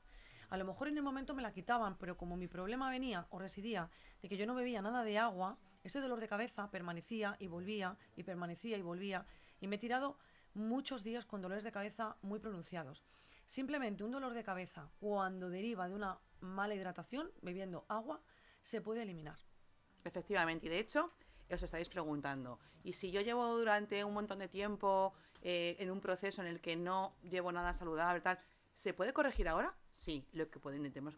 A 0.50 0.58
lo 0.58 0.66
mejor 0.66 0.88
en 0.88 0.98
el 0.98 1.04
momento 1.04 1.34
me 1.34 1.42
la 1.42 1.52
quitaban, 1.52 1.98
pero 1.98 2.18
como 2.18 2.38
mi 2.38 2.48
problema 2.48 2.90
venía 2.92 3.26
o 3.32 3.40
residía 3.40 3.90
de 4.22 4.30
que 4.30 4.38
yo 4.38 4.46
no 4.46 4.54
bebía 4.54 4.82
nada 4.82 5.04
de 5.04 5.18
agua, 5.18 5.58
ese 5.84 6.00
dolor 6.00 6.20
de 6.20 6.28
cabeza 6.28 6.70
permanecía 6.70 7.36
y 7.40 7.48
volvía 7.48 7.98
y 8.16 8.24
permanecía 8.24 8.78
y 8.78 8.82
volvía 8.82 9.26
y 9.60 9.68
me 9.68 9.76
he 9.76 9.80
tirado 9.80 10.18
muchos 10.54 11.04
días 11.04 11.26
con 11.26 11.42
dolores 11.42 11.64
de 11.64 11.72
cabeza 11.72 12.18
muy 12.22 12.40
pronunciados. 12.40 13.04
Simplemente 13.46 14.04
un 14.04 14.12
dolor 14.12 14.34
de 14.34 14.44
cabeza 14.44 14.90
cuando 15.00 15.50
deriva 15.50 15.88
de 15.88 15.96
una 15.96 16.20
mala 16.40 16.76
hidratación, 16.76 17.32
bebiendo 17.42 17.86
agua, 17.88 18.22
se 18.62 18.82
puede 18.82 19.04
eliminar. 19.04 19.40
Efectivamente, 20.04 20.68
y 20.68 20.70
de 20.70 20.80
hecho, 20.80 21.12
os 21.50 21.62
estáis 21.62 21.90
preguntando, 21.90 22.60
¿y 22.84 22.94
si 22.94 23.12
yo 23.12 23.22
llevo 23.22 23.56
durante 23.56 24.04
un 24.04 24.14
montón 24.14 24.40
de 24.40 24.48
tiempo 24.48 25.14
eh, 25.42 25.76
en 25.80 25.92
un 25.92 26.02
proceso 26.02 26.42
en 26.42 26.48
el 26.48 26.62
que 26.62 26.76
no 26.76 27.16
llevo 27.24 27.52
nada 27.52 27.74
saludable, 27.74 28.22
tal, 28.22 28.40
¿Se 28.76 28.94
puede 28.94 29.14
corregir 29.14 29.48
ahora? 29.48 29.74
Sí, 29.90 30.28
lo 30.34 30.50
que, 30.50 30.60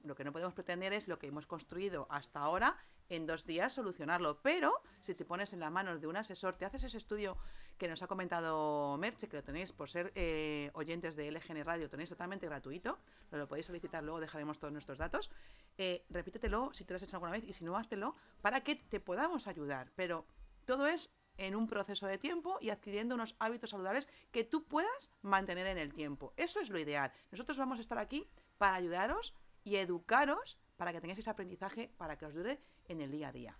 lo 0.03 0.15
que 0.15 0.23
no 0.23 0.31
podemos 0.31 0.53
pretender 0.53 0.93
es 0.93 1.07
lo 1.07 1.17
que 1.17 1.27
hemos 1.27 1.47
construido 1.47 2.05
hasta 2.09 2.39
ahora 2.39 2.77
en 3.09 3.25
dos 3.25 3.45
días 3.45 3.73
solucionarlo. 3.73 4.41
Pero 4.41 4.81
si 5.01 5.15
te 5.15 5.25
pones 5.25 5.53
en 5.53 5.59
las 5.59 5.71
manos 5.71 6.01
de 6.01 6.07
un 6.07 6.17
asesor, 6.17 6.55
te 6.57 6.65
haces 6.65 6.83
ese 6.83 6.97
estudio 6.97 7.37
que 7.77 7.87
nos 7.87 8.01
ha 8.01 8.07
comentado 8.07 8.97
Merche, 8.97 9.27
que 9.27 9.37
lo 9.37 9.43
tenéis 9.43 9.71
por 9.71 9.89
ser 9.89 10.11
eh, 10.15 10.71
oyentes 10.73 11.15
de 11.15 11.31
LGN 11.31 11.63
Radio, 11.63 11.89
tenéis 11.89 12.09
totalmente 12.09 12.47
gratuito, 12.47 12.97
lo, 13.31 13.47
podéis 13.47 13.67
solicitar, 13.67 14.03
luego 14.03 14.19
dejaremos 14.19 14.59
todos 14.59 14.73
nuestros 14.73 14.97
datos. 14.97 15.29
Eh, 15.77 16.05
repítetelo 16.09 16.73
si 16.73 16.85
te 16.85 16.93
lo 16.93 16.97
has 16.97 17.03
hecho 17.03 17.15
alguna 17.15 17.31
vez 17.31 17.43
y 17.43 17.53
si 17.53 17.63
no, 17.63 17.77
háztelo 17.77 18.15
para 18.41 18.61
que 18.61 18.75
te 18.75 18.99
podamos 18.99 19.47
ayudar. 19.47 19.91
Pero 19.95 20.25
todo 20.65 20.87
es 20.87 21.11
en 21.37 21.55
un 21.55 21.67
proceso 21.67 22.07
de 22.07 22.17
tiempo 22.17 22.57
y 22.61 22.71
adquiriendo 22.71 23.15
unos 23.15 23.35
hábitos 23.39 23.69
saludables 23.69 24.07
que 24.31 24.43
tú 24.43 24.65
puedas 24.65 25.11
mantener 25.21 25.67
en 25.67 25.77
el 25.77 25.93
tiempo. 25.93 26.33
Eso 26.35 26.59
es 26.59 26.69
lo 26.69 26.79
ideal. 26.79 27.11
Nosotros 27.31 27.57
vamos 27.57 27.77
a 27.77 27.81
estar 27.81 27.99
aquí 27.99 28.27
para 28.57 28.75
ayudaros 28.75 29.33
y 29.63 29.75
educaros 29.75 30.57
para 30.77 30.93
que 30.93 31.01
tengáis 31.01 31.19
ese 31.19 31.29
aprendizaje 31.29 31.91
para 31.97 32.17
que 32.17 32.25
os 32.25 32.33
dure 32.33 32.59
en 32.87 33.01
el 33.01 33.11
día 33.11 33.29
a 33.29 33.31
día. 33.31 33.57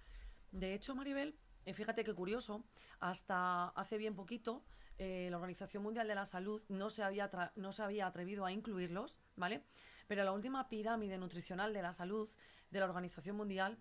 De 0.51 0.73
hecho, 0.73 0.95
Maribel, 0.95 1.35
eh, 1.65 1.73
fíjate 1.73 2.03
qué 2.03 2.13
curioso, 2.13 2.63
hasta 2.99 3.69
hace 3.69 3.97
bien 3.97 4.15
poquito 4.15 4.63
eh, 4.97 5.27
la 5.29 5.37
Organización 5.37 5.83
Mundial 5.83 6.07
de 6.07 6.15
la 6.15 6.25
Salud 6.25 6.63
no 6.69 6.89
se, 6.89 7.03
había 7.03 7.29
no 7.55 7.71
se 7.71 7.83
había 7.83 8.07
atrevido 8.07 8.45
a 8.45 8.51
incluirlos, 8.51 9.19
¿vale? 9.35 9.63
Pero 10.07 10.23
la 10.23 10.31
última 10.31 10.69
pirámide 10.69 11.17
nutricional 11.17 11.73
de 11.73 11.81
la 11.81 11.93
salud 11.93 12.29
de 12.71 12.79
la 12.79 12.85
Organización 12.85 13.35
Mundial 13.35 13.77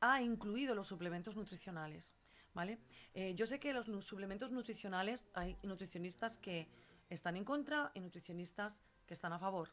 ha 0.00 0.22
incluido 0.22 0.74
los 0.74 0.86
suplementos 0.86 1.36
nutricionales, 1.36 2.14
¿vale? 2.54 2.78
Eh, 3.12 3.34
yo 3.34 3.46
sé 3.46 3.58
que 3.58 3.74
los 3.74 3.86
suplementos 4.04 4.52
nutricionales 4.52 5.26
hay 5.34 5.58
nutricionistas 5.62 6.38
que 6.38 6.68
están 7.10 7.36
en 7.36 7.44
contra 7.44 7.90
y 7.94 8.00
nutricionistas 8.00 8.82
que 9.06 9.14
están 9.14 9.32
a 9.32 9.38
favor, 9.38 9.70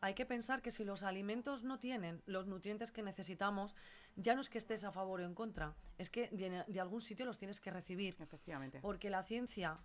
hay 0.00 0.14
que 0.14 0.26
pensar 0.26 0.62
que 0.62 0.70
si 0.70 0.84
los 0.84 1.02
alimentos 1.02 1.64
no 1.64 1.78
tienen 1.78 2.22
los 2.26 2.46
nutrientes 2.46 2.92
que 2.92 3.02
necesitamos, 3.02 3.74
ya 4.14 4.34
no 4.34 4.40
es 4.40 4.48
que 4.48 4.58
estés 4.58 4.84
a 4.84 4.92
favor 4.92 5.20
o 5.20 5.24
en 5.24 5.34
contra, 5.34 5.74
es 5.98 6.10
que 6.10 6.28
de, 6.28 6.80
algún 6.80 7.00
sitio 7.00 7.24
los 7.24 7.38
tienes 7.38 7.60
que 7.60 7.70
recibir. 7.70 8.16
Efectivamente. 8.18 8.80
Porque 8.80 9.10
la 9.10 9.22
ciencia 9.22 9.78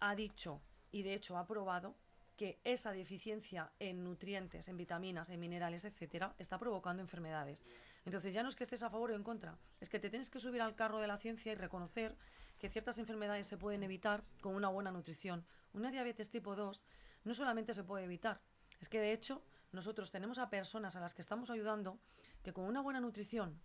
ha 0.00 0.14
dicho 0.14 0.60
y 0.90 1.02
de 1.02 1.14
hecho 1.14 1.38
ha 1.38 1.46
probado 1.46 1.96
que 2.36 2.60
esa 2.64 2.92
deficiencia 2.92 3.72
en 3.78 4.02
nutrientes, 4.02 4.66
en 4.68 4.76
vitaminas, 4.76 5.28
en 5.30 5.38
minerales, 5.38 5.84
etcétera, 5.84 6.34
está 6.38 6.58
provocando 6.58 7.02
enfermedades. 7.02 7.64
Entonces 8.04 8.34
ya 8.34 8.42
no 8.42 8.48
es 8.48 8.56
que 8.56 8.64
estés 8.64 8.82
a 8.82 8.90
favor 8.90 9.12
o 9.12 9.14
en 9.14 9.22
contra, 9.22 9.58
es 9.80 9.88
que 9.88 10.00
te 10.00 10.10
tienes 10.10 10.30
que 10.30 10.40
subir 10.40 10.60
al 10.60 10.74
carro 10.74 10.98
de 10.98 11.06
la 11.06 11.18
ciencia 11.18 11.52
y 11.52 11.54
reconocer 11.54 12.16
que 12.58 12.68
ciertas 12.68 12.98
enfermedades 12.98 13.46
se 13.46 13.58
pueden 13.58 13.82
evitar 13.82 14.24
con 14.40 14.54
una 14.54 14.68
buena 14.68 14.90
nutrición. 14.90 15.44
Una 15.72 15.90
diabetes 15.90 16.30
tipo 16.30 16.56
2 16.56 16.82
no 17.24 17.34
solamente 17.34 17.74
se 17.74 17.84
puede 17.84 18.04
evitar, 18.04 18.40
es 18.80 18.88
que 18.88 18.98
de 18.98 19.12
hecho 19.12 19.44
nosotros 19.72 20.10
tenemos 20.10 20.38
a 20.38 20.50
personas 20.50 20.96
a 20.96 21.00
las 21.00 21.14
que 21.14 21.22
estamos 21.22 21.50
ayudando 21.50 21.98
que 22.42 22.52
con 22.52 22.64
una 22.64 22.80
buena 22.80 23.00
nutrición 23.00 23.60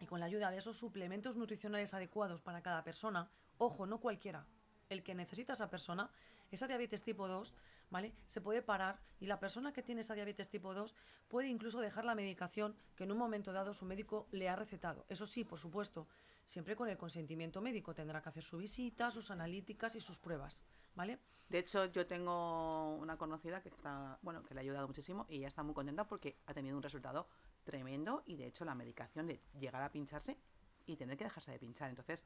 y 0.00 0.06
con 0.06 0.20
la 0.20 0.26
ayuda 0.26 0.50
de 0.50 0.58
esos 0.58 0.76
suplementos 0.76 1.36
nutricionales 1.36 1.94
adecuados 1.94 2.42
para 2.42 2.62
cada 2.62 2.82
persona, 2.84 3.30
ojo, 3.58 3.86
no 3.86 4.00
cualquiera, 4.00 4.46
el 4.88 5.02
que 5.02 5.14
necesita 5.14 5.54
esa 5.54 5.70
persona, 5.70 6.10
esa 6.50 6.66
diabetes 6.66 7.02
tipo 7.02 7.28
2, 7.28 7.54
¿vale? 7.90 8.12
Se 8.26 8.40
puede 8.40 8.62
parar 8.62 9.00
y 9.20 9.26
la 9.26 9.40
persona 9.40 9.72
que 9.72 9.82
tiene 9.82 10.00
esa 10.00 10.14
diabetes 10.14 10.48
tipo 10.48 10.74
2 10.74 10.94
puede 11.28 11.48
incluso 11.48 11.80
dejar 11.80 12.04
la 12.04 12.14
medicación 12.14 12.76
que 12.94 13.04
en 13.04 13.12
un 13.12 13.18
momento 13.18 13.52
dado 13.52 13.74
su 13.74 13.84
médico 13.84 14.28
le 14.30 14.48
ha 14.48 14.56
recetado. 14.56 15.06
Eso 15.08 15.26
sí, 15.26 15.44
por 15.44 15.58
supuesto, 15.58 16.06
siempre 16.44 16.76
con 16.76 16.88
el 16.88 16.96
consentimiento 16.96 17.60
médico. 17.60 17.94
Tendrá 17.94 18.22
que 18.22 18.28
hacer 18.28 18.42
su 18.42 18.58
visita, 18.58 19.10
sus 19.10 19.30
analíticas 19.30 19.94
y 19.96 20.00
sus 20.00 20.18
pruebas, 20.18 20.62
¿vale? 20.94 21.18
De 21.48 21.58
hecho, 21.58 21.86
yo 21.86 22.06
tengo 22.06 22.96
una 22.96 23.16
conocida 23.16 23.62
que 23.62 23.68
está, 23.68 24.18
bueno, 24.22 24.42
que 24.42 24.54
le 24.54 24.60
ha 24.60 24.62
ayudado 24.62 24.88
muchísimo 24.88 25.26
y 25.28 25.36
ella 25.36 25.48
está 25.48 25.62
muy 25.62 25.74
contenta 25.74 26.06
porque 26.06 26.38
ha 26.46 26.54
tenido 26.54 26.76
un 26.76 26.82
resultado 26.82 27.28
tremendo 27.62 28.22
y 28.26 28.36
de 28.36 28.46
hecho 28.46 28.64
la 28.64 28.74
medicación 28.74 29.26
de 29.26 29.40
llegar 29.58 29.82
a 29.82 29.90
pincharse 29.90 30.38
y 30.86 30.96
tener 30.96 31.16
que 31.16 31.24
dejarse 31.24 31.52
de 31.52 31.58
pinchar. 31.58 31.88
Entonces, 31.88 32.24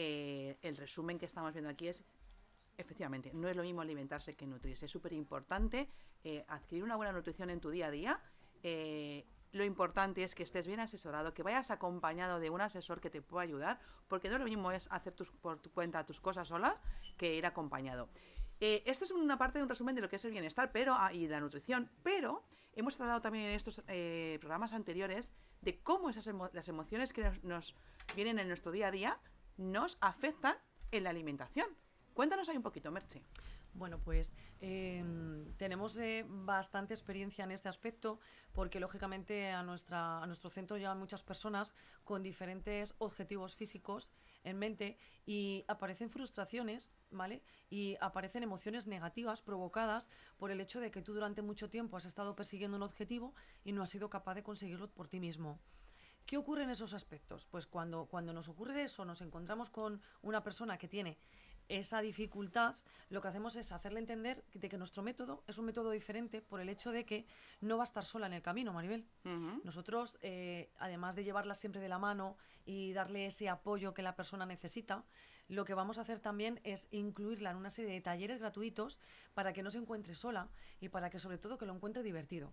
eh, 0.00 0.56
el 0.62 0.76
resumen 0.76 1.18
que 1.18 1.26
estamos 1.26 1.52
viendo 1.52 1.68
aquí 1.68 1.88
es, 1.88 2.04
efectivamente, 2.76 3.32
no 3.34 3.48
es 3.48 3.56
lo 3.56 3.64
mismo 3.64 3.80
alimentarse 3.80 4.36
que 4.36 4.46
nutrirse. 4.46 4.84
Es 4.84 4.92
súper 4.92 5.12
importante 5.12 5.88
eh, 6.22 6.44
adquirir 6.46 6.84
una 6.84 6.94
buena 6.94 7.10
nutrición 7.10 7.50
en 7.50 7.60
tu 7.60 7.70
día 7.70 7.88
a 7.88 7.90
día. 7.90 8.20
Eh, 8.62 9.26
lo 9.50 9.64
importante 9.64 10.22
es 10.22 10.36
que 10.36 10.44
estés 10.44 10.68
bien 10.68 10.78
asesorado, 10.78 11.34
que 11.34 11.42
vayas 11.42 11.72
acompañado 11.72 12.38
de 12.38 12.48
un 12.48 12.60
asesor 12.60 13.00
que 13.00 13.10
te 13.10 13.22
pueda 13.22 13.42
ayudar, 13.42 13.80
porque 14.06 14.28
no 14.28 14.38
lo 14.38 14.44
mismo 14.44 14.70
es 14.70 14.86
hacer 14.92 15.14
tus, 15.14 15.32
por 15.32 15.58
tu 15.58 15.72
cuenta 15.72 16.06
tus 16.06 16.20
cosas 16.20 16.46
solas 16.46 16.80
que 17.16 17.34
ir 17.34 17.44
acompañado. 17.44 18.08
Eh, 18.60 18.84
esto 18.86 19.04
es 19.04 19.10
una 19.10 19.36
parte 19.36 19.58
de 19.58 19.64
un 19.64 19.68
resumen 19.68 19.96
de 19.96 20.00
lo 20.00 20.08
que 20.08 20.16
es 20.16 20.24
el 20.24 20.30
bienestar 20.30 20.70
pero, 20.70 20.94
ah, 20.96 21.12
y 21.12 21.26
la 21.26 21.40
nutrición, 21.40 21.90
pero 22.04 22.44
hemos 22.74 23.00
hablado 23.00 23.20
también 23.20 23.46
en 23.46 23.52
estos 23.52 23.82
eh, 23.88 24.38
programas 24.40 24.72
anteriores 24.72 25.32
de 25.60 25.80
cómo 25.80 26.10
esas 26.10 26.30
las 26.52 26.68
emociones 26.68 27.12
que 27.12 27.32
nos, 27.42 27.74
vienen 28.14 28.38
en 28.38 28.46
nuestro 28.46 28.70
día 28.70 28.88
a 28.88 28.90
día 28.92 29.18
nos 29.58 29.98
afectan 30.00 30.56
en 30.90 31.04
la 31.04 31.10
alimentación. 31.10 31.68
Cuéntanos 32.14 32.48
ahí 32.48 32.56
un 32.56 32.62
poquito, 32.62 32.90
Merche. 32.90 33.22
Bueno, 33.74 34.00
pues 34.00 34.32
em, 34.60 35.52
tenemos 35.56 35.96
eh, 35.98 36.24
bastante 36.26 36.94
experiencia 36.94 37.44
en 37.44 37.52
este 37.52 37.68
aspecto 37.68 38.18
porque 38.52 38.80
lógicamente 38.80 39.50
a, 39.50 39.62
nuestra, 39.62 40.20
a 40.20 40.26
nuestro 40.26 40.50
centro 40.50 40.78
llegan 40.78 40.98
muchas 40.98 41.22
personas 41.22 41.74
con 42.02 42.22
diferentes 42.22 42.94
objetivos 42.98 43.54
físicos 43.54 44.10
en 44.42 44.58
mente 44.58 44.98
y 45.26 45.64
aparecen 45.68 46.10
frustraciones, 46.10 46.92
¿vale? 47.10 47.42
Y 47.70 47.96
aparecen 48.00 48.42
emociones 48.42 48.86
negativas 48.86 49.42
provocadas 49.42 50.10
por 50.38 50.50
el 50.50 50.60
hecho 50.60 50.80
de 50.80 50.90
que 50.90 51.02
tú 51.02 51.14
durante 51.14 51.42
mucho 51.42 51.70
tiempo 51.70 51.96
has 51.96 52.04
estado 52.04 52.34
persiguiendo 52.34 52.76
un 52.76 52.82
objetivo 52.82 53.34
y 53.64 53.72
no 53.72 53.82
has 53.82 53.90
sido 53.90 54.10
capaz 54.10 54.34
de 54.34 54.42
conseguirlo 54.42 54.90
por 54.90 55.06
ti 55.06 55.20
mismo. 55.20 55.60
¿Qué 56.28 56.36
ocurre 56.36 56.64
en 56.64 56.68
esos 56.68 56.92
aspectos? 56.92 57.48
Pues 57.50 57.66
cuando, 57.66 58.04
cuando 58.04 58.34
nos 58.34 58.50
ocurre 58.50 58.82
eso, 58.82 59.02
nos 59.06 59.22
encontramos 59.22 59.70
con 59.70 60.02
una 60.20 60.42
persona 60.42 60.76
que 60.76 60.86
tiene 60.86 61.16
esa 61.70 62.02
dificultad, 62.02 62.76
lo 63.08 63.22
que 63.22 63.28
hacemos 63.28 63.56
es 63.56 63.72
hacerle 63.72 64.00
entender 64.00 64.44
de 64.52 64.68
que 64.68 64.76
nuestro 64.76 65.02
método 65.02 65.42
es 65.46 65.56
un 65.56 65.64
método 65.64 65.90
diferente 65.90 66.42
por 66.42 66.60
el 66.60 66.68
hecho 66.68 66.92
de 66.92 67.06
que 67.06 67.24
no 67.62 67.78
va 67.78 67.84
a 67.84 67.88
estar 67.88 68.04
sola 68.04 68.26
en 68.26 68.34
el 68.34 68.42
camino, 68.42 68.74
Maribel. 68.74 69.06
Nosotros, 69.64 70.18
eh, 70.20 70.70
además 70.76 71.16
de 71.16 71.24
llevarla 71.24 71.54
siempre 71.54 71.80
de 71.80 71.88
la 71.88 71.98
mano 71.98 72.36
y 72.66 72.92
darle 72.92 73.24
ese 73.24 73.48
apoyo 73.48 73.94
que 73.94 74.02
la 74.02 74.14
persona 74.14 74.44
necesita, 74.44 75.06
lo 75.48 75.64
que 75.64 75.72
vamos 75.72 75.96
a 75.96 76.02
hacer 76.02 76.20
también 76.20 76.60
es 76.62 76.88
incluirla 76.90 77.52
en 77.52 77.56
una 77.56 77.70
serie 77.70 77.90
de 77.90 78.02
talleres 78.02 78.38
gratuitos 78.38 78.98
para 79.32 79.54
que 79.54 79.62
no 79.62 79.70
se 79.70 79.78
encuentre 79.78 80.14
sola 80.14 80.50
y 80.78 80.90
para 80.90 81.08
que 81.08 81.20
sobre 81.20 81.38
todo 81.38 81.56
que 81.56 81.64
lo 81.64 81.74
encuentre 81.74 82.02
divertido. 82.02 82.52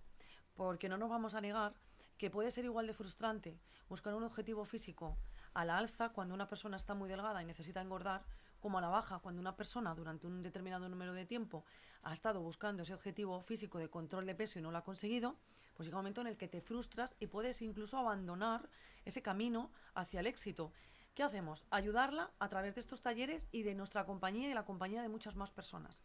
Porque 0.53 0.87
no 0.87 0.97
nos 0.97 1.09
vamos 1.09 1.35
a 1.35 1.41
negar 1.41 1.73
que 2.17 2.29
puede 2.29 2.51
ser 2.51 2.65
igual 2.65 2.87
de 2.87 2.93
frustrante 2.93 3.59
buscar 3.89 4.13
un 4.15 4.23
objetivo 4.23 4.65
físico 4.65 5.17
a 5.53 5.65
la 5.65 5.77
alza 5.77 6.09
cuando 6.09 6.33
una 6.33 6.47
persona 6.47 6.77
está 6.77 6.93
muy 6.93 7.09
delgada 7.09 7.41
y 7.41 7.45
necesita 7.45 7.81
engordar 7.81 8.23
como 8.59 8.77
a 8.79 8.81
la 8.81 8.89
baja, 8.89 9.19
cuando 9.19 9.39
una 9.39 9.55
persona 9.55 9.93
durante 9.93 10.25
un 10.25 10.41
determinado 10.41 10.89
número 10.89 11.13
de 11.13 11.25
tiempo 11.25 11.65
ha 12.01 12.13
estado 12.13 12.41
buscando 12.41 12.83
ese 12.83 12.93
objetivo 12.93 13.39
físico 13.41 13.77
de 13.77 13.89
control 13.89 14.25
de 14.25 14.35
peso 14.35 14.57
y 14.57 14.61
no 14.61 14.71
lo 14.71 14.77
ha 14.77 14.83
conseguido, 14.83 15.35
pues 15.75 15.85
llega 15.85 15.97
un 15.97 16.03
momento 16.03 16.21
en 16.21 16.27
el 16.27 16.37
que 16.37 16.47
te 16.47 16.61
frustras 16.61 17.15
y 17.19 17.27
puedes 17.27 17.61
incluso 17.61 17.97
abandonar 17.97 18.69
ese 19.03 19.21
camino 19.21 19.71
hacia 19.93 20.19
el 20.19 20.27
éxito. 20.27 20.71
¿Qué 21.13 21.23
hacemos? 21.23 21.65
Ayudarla 21.69 22.31
a 22.39 22.49
través 22.49 22.75
de 22.75 22.81
estos 22.81 23.01
talleres 23.01 23.47
y 23.51 23.63
de 23.63 23.75
nuestra 23.75 24.05
compañía 24.05 24.45
y 24.45 24.49
de 24.49 24.55
la 24.55 24.65
compañía 24.65 25.01
de 25.01 25.09
muchas 25.09 25.35
más 25.35 25.51
personas. 25.51 26.03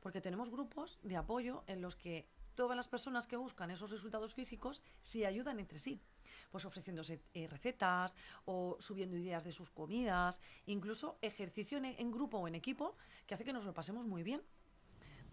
Porque 0.00 0.20
tenemos 0.20 0.50
grupos 0.50 0.98
de 1.02 1.16
apoyo 1.16 1.62
en 1.66 1.82
los 1.82 1.94
que 1.94 2.26
todas 2.58 2.76
las 2.76 2.88
personas 2.88 3.28
que 3.28 3.36
buscan 3.36 3.70
esos 3.70 3.92
resultados 3.92 4.34
físicos 4.34 4.82
se 5.00 5.24
ayudan 5.24 5.60
entre 5.60 5.78
sí 5.78 6.02
pues 6.50 6.64
ofreciéndose 6.64 7.20
eh, 7.34 7.46
recetas 7.46 8.16
o 8.46 8.76
subiendo 8.80 9.16
ideas 9.16 9.44
de 9.44 9.52
sus 9.52 9.70
comidas, 9.70 10.40
incluso 10.66 11.18
ejercicio 11.22 11.78
en, 11.78 12.10
grupo 12.10 12.38
o 12.38 12.48
en 12.48 12.56
equipo 12.56 12.96
que 13.26 13.34
hace 13.34 13.44
que 13.44 13.52
nos 13.52 13.64
lo 13.64 13.72
pasemos 13.72 14.06
muy 14.06 14.24
bien. 14.24 14.42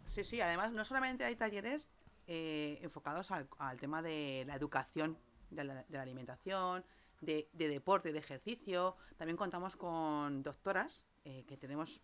Sí, 0.06 0.24
sí, 0.24 0.40
además 0.40 0.72
no 0.72 0.86
solamente 0.86 1.24
hay 1.24 1.36
talleres 1.36 1.90
eh, 2.28 2.78
enfocados 2.84 3.32
al, 3.32 3.48
tema 3.80 4.04
de 4.04 4.44
la 4.46 4.56
educación 4.56 5.18
de 5.50 5.64
la, 5.64 6.02
alimentación, 6.02 6.86
de, 7.22 7.50
deporte, 7.54 8.14
de 8.14 8.20
ejercicio, 8.20 8.98
también 9.18 9.38
contamos 9.38 9.76
con 9.76 10.44
doctoras 10.44 11.06
eh, 11.24 11.44
que 11.48 11.58
tenemos 11.58 12.02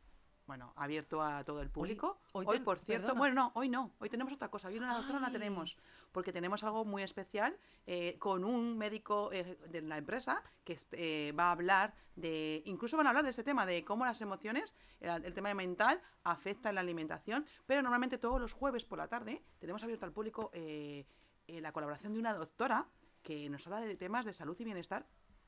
bueno, 0.47 0.73
abierto 0.75 1.21
a 1.21 1.43
todo 1.43 1.61
el 1.61 1.69
público. 1.69 2.19
Hoy, 2.33 2.59
por 2.59 2.79
cierto, 2.79 3.15
bueno, 3.15 3.35
no, 3.35 3.51
hoy 3.55 3.69
no, 3.69 3.91
hoy 3.99 4.09
tenemos 4.09 4.33
otra 4.33 4.49
cosa, 4.49 4.67
hoy 4.67 4.77
una 4.77 4.95
doctora 4.95 5.19
no 5.19 5.25
la 5.27 5.31
tenemos, 5.31 5.77
porque 6.11 6.33
tenemos 6.33 6.63
algo 6.63 6.83
muy 6.85 7.03
especial 7.03 7.57
eh, 7.85 8.17
con 8.19 8.43
un 8.43 8.77
médico 8.77 9.31
eh, 9.31 9.57
de 9.69 9.81
la 9.81 9.97
empresa 9.97 10.43
que 10.63 10.77
eh, 10.91 11.33
va 11.37 11.45
a 11.45 11.51
hablar 11.51 11.93
de, 12.15 12.61
incluso 12.65 12.97
van 12.97 13.07
a 13.07 13.09
hablar 13.09 13.23
de 13.23 13.29
este 13.29 13.43
tema, 13.43 13.65
de 13.65 13.83
cómo 13.85 14.05
las 14.05 14.21
emociones, 14.21 14.73
el, 14.99 15.33
tema 15.33 15.53
mental, 15.53 16.01
afecta 16.23 16.69
en 16.69 16.75
la 16.75 16.81
alimentación, 16.81 17.45
pero 17.65 17.81
normalmente 17.81 18.17
todos 18.17 18.39
los 18.39 18.53
jueves 18.53 18.85
por 18.85 18.97
la 18.97 19.07
tarde 19.07 19.41
tenemos 19.59 19.83
abierto 19.83 20.05
al 20.05 20.11
público 20.11 20.51
la 21.47 21.71
colaboración 21.71 22.13
de 22.13 22.19
una 22.19 22.33
doctora 22.33 22.87
que 23.23 23.49
nos 23.49 23.65
habla 23.67 23.81
de 23.81 23.95
temas 23.95 24.25
de 24.25 24.33
salud 24.33 24.55
y 24.59 24.63
bienestar 24.63 25.05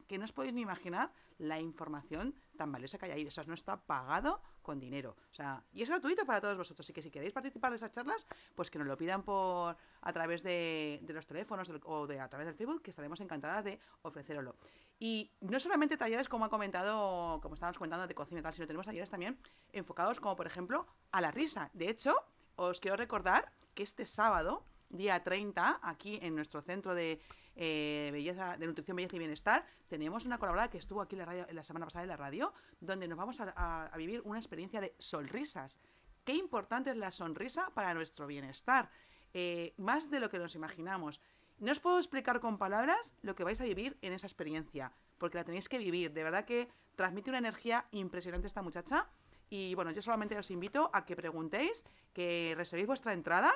que 0.08 0.18
no 0.18 0.26
os 0.26 0.32
podéis 0.32 0.54
ni 0.54 0.62
imaginar 0.62 1.12
la 1.38 1.60
información 1.60 2.36
tan 2.58 2.72
valiosa 2.72 2.98
que 2.98 3.06
hay 3.06 3.12
ahí. 3.12 3.28
Eso 3.28 3.44
no 3.46 3.54
está 3.54 3.78
pagado 3.78 4.42
con 4.64 4.80
dinero. 4.80 5.16
O 5.32 5.34
sea, 5.36 5.64
y 5.74 5.84
es 5.84 5.90
gratuito 5.90 6.26
para 6.26 6.42
todos 6.42 6.58
vosotros. 6.58 6.84
Así 6.86 6.94
que 6.94 7.02
si 7.02 7.12
queréis 7.12 7.34
participar 7.34 7.72
de 7.72 7.78
esas 7.78 7.92
charlas, 7.92 8.26
pues 8.56 8.72
que 8.72 8.80
nos 8.80 8.88
lo 8.88 8.98
pidan 8.98 9.22
por 9.22 9.76
a 10.02 10.14
través 10.14 10.42
de, 10.42 11.00
los 11.08 11.28
teléfonos 11.28 11.70
o 11.84 12.08
de, 12.08 12.20
a 12.20 12.28
través 12.28 12.48
del 12.48 12.56
Facebook, 12.56 12.82
que 12.82 12.90
estaremos 12.90 13.20
encantadas 13.22 13.64
de 13.66 13.80
ofreceroslo. 14.02 14.56
Y 15.00 15.30
no 15.42 15.60
solamente 15.60 15.98
talleres, 15.98 16.30
como 16.30 16.46
ha 16.46 16.50
comentado, 16.50 17.40
como 17.42 17.56
estábamos 17.56 17.78
comentando, 17.78 18.08
de 18.08 18.16
cocina 18.16 18.40
y 18.40 18.44
tal, 18.44 18.54
sino 18.54 18.66
tenemos 18.66 18.86
talleres 18.86 19.10
también 19.10 19.38
enfocados, 19.72 20.20
como 20.20 20.36
por 20.36 20.48
ejemplo, 20.48 20.88
a 21.12 21.22
la 21.22 21.30
risa. 21.30 21.70
De 21.74 21.90
hecho, 21.90 22.16
os 22.56 22.80
quiero 22.80 22.98
recordar 22.98 23.52
que 23.74 23.84
este 23.84 24.06
sábado, 24.06 24.64
día 24.90 25.22
30, 25.24 25.80
aquí 25.82 26.20
en 26.22 26.36
nuestro 26.36 26.62
centro 26.62 26.96
de 26.96 27.22
eh, 27.56 28.10
belleza, 28.12 28.58
de 28.58 28.66
nutrición, 28.66 28.96
belleza 28.96 29.16
y 29.16 29.20
bienestar, 29.20 29.66
tenemos 29.88 30.26
una 30.26 30.38
colaboradora 30.38 30.72
que 30.72 30.78
estuvo 30.78 31.02
aquí 31.02 31.16
la, 31.16 31.26
radio, 31.26 31.46
la 31.52 31.64
semana 31.64 31.86
pasada 31.86 32.04
en 32.04 32.10
la 32.10 32.18
radio, 32.18 32.54
donde 32.80 33.08
nos 33.08 33.18
vamos 33.18 33.38
a, 33.40 33.92
vivir 33.98 34.22
una 34.26 34.40
experiencia 34.40 34.82
de 34.82 34.96
sonrisas. 34.98 35.80
Qué 36.24 36.34
importante 36.34 36.90
es 36.90 36.98
la 36.98 37.12
sonrisa 37.12 37.70
para 37.74 37.94
nuestro 37.94 38.28
bienestar, 38.28 38.90
eh, 39.34 39.74
más 39.78 40.10
de 40.10 40.20
lo 40.20 40.30
que 40.30 40.40
nos 40.40 40.56
imaginamos. 40.56 41.22
No 41.60 41.72
os 41.72 41.80
puedo 41.80 41.98
explicar 41.98 42.40
con 42.40 42.58
palabras 42.58 43.14
lo 43.22 43.36
que 43.36 43.44
vais 43.44 43.62
a 43.62 43.66
vivir 43.66 43.98
en 44.02 44.14
esa 44.14 44.28
experiencia, 44.28 44.92
porque 45.18 45.38
la 45.38 45.44
tenéis 45.44 45.70
que 45.70 45.78
vivir. 45.78 46.12
De 46.12 46.24
verdad 46.24 46.46
que 46.46 46.70
transmite 46.96 47.30
una 47.30 47.40
energía 47.40 47.86
impresionante 47.92 48.48
esta 48.48 48.62
muchacha. 48.62 49.08
Y 49.50 49.76
bueno, 49.76 49.92
yo 49.92 50.02
solamente 50.02 50.38
os 50.38 50.50
invito 50.50 50.90
a 50.94 51.06
que 51.06 51.16
preguntéis, 51.16 51.86
que 52.14 52.54
reservéis 52.58 52.88
vuestra 52.88 53.14
entrada 53.14 53.54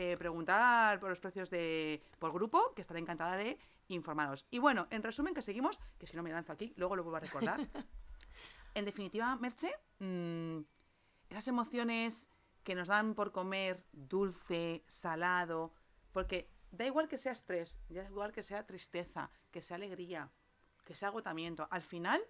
eh, 0.00 0.16
preguntar 0.16 0.98
por 0.98 1.10
los 1.10 1.20
precios 1.20 1.50
de 1.50 2.02
por 2.18 2.32
grupo, 2.32 2.72
que 2.74 2.80
estaré 2.80 3.00
encantada 3.00 3.36
de 3.36 3.58
informaros. 3.88 4.46
Y 4.50 4.58
bueno, 4.58 4.86
en 4.90 5.02
resumen, 5.02 5.34
que 5.34 5.42
seguimos, 5.42 5.78
que 5.98 6.06
si 6.06 6.16
no 6.16 6.22
me 6.22 6.30
lanzo 6.30 6.52
aquí, 6.52 6.72
luego 6.78 6.96
lo 6.96 7.02
vuelvo 7.02 7.18
a 7.18 7.20
recordar. 7.20 7.60
en 8.74 8.84
definitiva, 8.86 9.36
Merche, 9.36 9.70
mm, 9.98 10.60
esas 11.28 11.48
emociones 11.48 12.28
que 12.64 12.74
nos 12.74 12.88
dan 12.88 13.14
por 13.14 13.30
comer 13.30 13.84
dulce, 13.92 14.84
salado, 14.86 15.74
porque 16.12 16.48
da 16.70 16.86
igual 16.86 17.06
que 17.06 17.18
sea 17.18 17.32
estrés, 17.32 17.78
da 17.90 18.04
igual 18.04 18.32
que 18.32 18.42
sea 18.42 18.66
tristeza, 18.66 19.30
que 19.50 19.60
sea 19.60 19.76
alegría, 19.76 20.30
que 20.86 20.94
sea 20.94 21.08
agotamiento, 21.08 21.68
al 21.70 21.82
final 21.82 22.22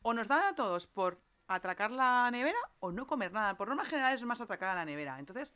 o 0.00 0.14
nos 0.14 0.28
dan 0.28 0.44
a 0.44 0.54
todos 0.54 0.86
por 0.86 1.20
atracar 1.46 1.90
la 1.90 2.30
nevera 2.30 2.58
o 2.80 2.90
no 2.90 3.06
comer 3.06 3.32
nada. 3.32 3.56
Por 3.56 3.68
norma 3.68 3.84
general 3.84 4.14
es 4.14 4.24
más 4.24 4.40
atracar 4.40 4.70
a 4.70 4.74
la 4.74 4.84
nevera. 4.84 5.18
Entonces, 5.18 5.54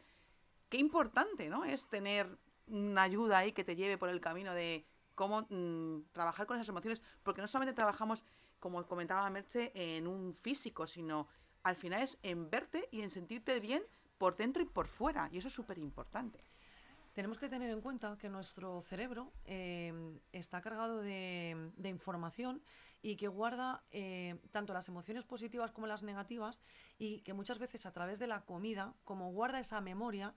qué 0.70 0.78
importante, 0.78 1.50
¿no? 1.50 1.64
Es 1.64 1.86
tener 1.88 2.38
una 2.68 3.02
ayuda 3.02 3.38
ahí 3.38 3.52
que 3.52 3.64
te 3.64 3.76
lleve 3.76 3.98
por 3.98 4.08
el 4.08 4.20
camino 4.20 4.54
de 4.54 4.86
cómo 5.14 5.46
mm, 5.50 6.12
trabajar 6.12 6.46
con 6.46 6.56
esas 6.56 6.68
emociones, 6.68 7.02
porque 7.22 7.42
no 7.42 7.48
solamente 7.48 7.74
trabajamos, 7.74 8.24
como 8.58 8.86
comentaba 8.86 9.28
Merche, 9.28 9.72
en 9.74 10.06
un 10.06 10.32
físico, 10.32 10.86
sino 10.86 11.28
al 11.62 11.76
final 11.76 12.02
es 12.02 12.18
en 12.22 12.48
verte 12.48 12.88
y 12.90 13.02
en 13.02 13.10
sentirte 13.10 13.60
bien 13.60 13.82
por 14.16 14.36
dentro 14.36 14.62
y 14.62 14.66
por 14.66 14.86
fuera, 14.86 15.28
y 15.32 15.38
eso 15.38 15.48
es 15.48 15.54
súper 15.54 15.78
importante. 15.78 16.42
Tenemos 17.12 17.38
que 17.38 17.48
tener 17.48 17.70
en 17.70 17.80
cuenta 17.80 18.16
que 18.16 18.28
nuestro 18.28 18.80
cerebro 18.80 19.32
eh, 19.44 19.92
está 20.32 20.60
cargado 20.60 21.00
de, 21.00 21.70
información 21.84 22.62
y 23.02 23.16
que 23.16 23.28
guarda 23.28 23.82
eh, 23.90 24.38
tanto 24.50 24.72
las 24.74 24.88
emociones 24.88 25.24
positivas 25.24 25.70
como 25.72 25.86
las 25.86 26.02
negativas 26.02 26.60
y 26.98 27.20
que 27.20 27.32
muchas 27.32 27.58
veces 27.58 27.86
a 27.86 27.92
través 27.92 28.18
de 28.18 28.26
la 28.26 28.44
comida, 28.44 28.94
como 29.04 29.32
guarda 29.32 29.60
esa 29.60 29.80
memoria, 29.80 30.34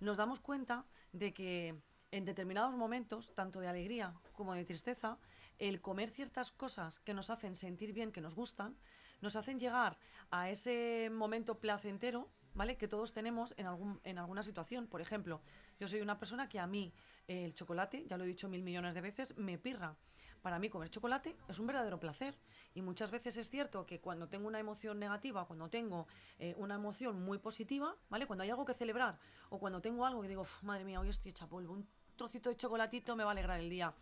nos 0.00 0.16
damos 0.16 0.40
cuenta 0.40 0.86
de 1.12 1.32
que 1.32 1.80
en 2.10 2.24
determinados 2.24 2.74
momentos, 2.74 3.32
tanto 3.34 3.60
de 3.60 3.68
alegría 3.68 4.14
como 4.32 4.54
de 4.54 4.64
tristeza, 4.64 5.18
el 5.58 5.80
comer 5.80 6.10
ciertas 6.10 6.50
cosas 6.50 6.98
que 6.98 7.14
nos 7.14 7.30
hacen 7.30 7.54
sentir 7.54 7.92
bien, 7.92 8.10
que 8.10 8.20
nos 8.20 8.34
gustan, 8.34 8.76
nos 9.20 9.36
hacen 9.36 9.60
llegar 9.60 9.98
a 10.30 10.50
ese 10.50 11.10
momento 11.12 11.60
placentero, 11.60 12.30
¿vale? 12.54 12.76
Que 12.76 12.88
todos 12.88 13.12
tenemos 13.12 13.54
en, 13.58 13.66
algún, 13.66 14.00
en 14.02 14.18
alguna 14.18 14.42
situación. 14.42 14.86
Por 14.86 15.00
ejemplo, 15.00 15.40
yo 15.78 15.86
soy 15.86 16.00
una 16.00 16.18
persona 16.18 16.48
que 16.48 16.58
a 16.58 16.66
mí 16.66 16.92
el 17.28 17.54
chocolate, 17.54 18.04
ya 18.06 18.16
lo 18.16 18.24
he 18.24 18.28
dicho 18.28 18.48
mil 18.48 18.62
millones 18.62 18.94
de 18.94 19.02
veces, 19.02 19.36
me 19.36 19.58
pirra. 19.58 19.96
Para 20.42 20.58
mí 20.58 20.68
comer 20.68 20.90
chocolate 20.90 21.36
es 21.48 21.58
un 21.58 21.66
verdadero 21.66 21.98
placer. 22.00 22.34
Y 22.74 22.82
muchas 22.82 23.10
veces 23.10 23.36
es 23.36 23.50
cierto 23.50 23.84
que 23.84 24.00
cuando 24.00 24.28
tengo 24.28 24.46
una 24.46 24.58
emoción 24.58 24.98
negativa, 24.98 25.44
cuando 25.46 25.68
tengo 25.68 26.06
eh, 26.38 26.54
una 26.56 26.76
emoción 26.76 27.22
muy 27.22 27.38
positiva, 27.38 27.96
¿vale? 28.08 28.26
Cuando 28.26 28.44
hay 28.44 28.50
algo 28.50 28.64
que 28.64 28.74
celebrar 28.74 29.18
o 29.50 29.58
cuando 29.58 29.80
tengo 29.80 30.06
algo 30.06 30.22
que 30.22 30.28
digo, 30.28 30.44
madre 30.62 30.84
mía, 30.84 31.00
hoy 31.00 31.08
estoy 31.08 31.32
hecha 31.32 31.46
polvo, 31.46 31.74
un 31.74 31.86
trocito 32.16 32.48
de 32.48 32.56
chocolatito 32.56 33.16
me 33.16 33.24
va 33.24 33.30
a 33.30 33.32
alegrar 33.32 33.60
el 33.60 33.68
día. 33.68 33.92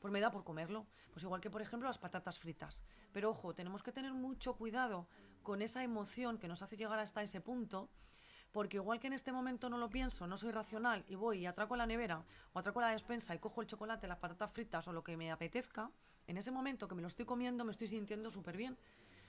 Pues 0.00 0.12
me 0.12 0.20
da 0.20 0.30
por 0.30 0.44
comerlo. 0.44 0.86
Pues 1.12 1.24
igual 1.24 1.40
que, 1.40 1.50
por 1.50 1.62
ejemplo, 1.62 1.88
las 1.88 1.98
patatas 1.98 2.38
fritas. 2.38 2.82
Pero 3.12 3.30
ojo, 3.30 3.54
tenemos 3.54 3.82
que 3.82 3.92
tener 3.92 4.12
mucho 4.12 4.54
cuidado 4.54 5.08
con 5.42 5.62
esa 5.62 5.82
emoción 5.82 6.38
que 6.38 6.48
nos 6.48 6.60
hace 6.62 6.76
llegar 6.76 6.98
hasta 6.98 7.22
ese 7.22 7.40
punto, 7.40 7.88
porque 8.52 8.78
igual 8.78 8.98
que 9.00 9.06
en 9.06 9.12
este 9.12 9.32
momento 9.32 9.68
no 9.68 9.78
lo 9.78 9.90
pienso, 9.90 10.26
no 10.26 10.36
soy 10.36 10.50
racional 10.50 11.04
y 11.08 11.14
voy 11.14 11.40
y 11.40 11.46
atraco 11.46 11.76
la 11.76 11.86
nevera 11.86 12.22
o 12.52 12.58
atraco 12.58 12.80
la 12.80 12.88
despensa 12.88 13.34
y 13.34 13.38
cojo 13.38 13.60
el 13.60 13.66
chocolate, 13.66 14.06
las 14.08 14.18
patatas 14.18 14.50
fritas 14.50 14.88
o 14.88 14.92
lo 14.92 15.04
que 15.04 15.16
me 15.16 15.30
apetezca, 15.30 15.90
en 16.26 16.36
ese 16.36 16.50
momento 16.50 16.88
que 16.88 16.94
me 16.94 17.02
lo 17.02 17.08
estoy 17.08 17.24
comiendo 17.24 17.64
me 17.64 17.72
estoy 17.72 17.86
sintiendo 17.86 18.30
súper 18.30 18.56
bien. 18.56 18.76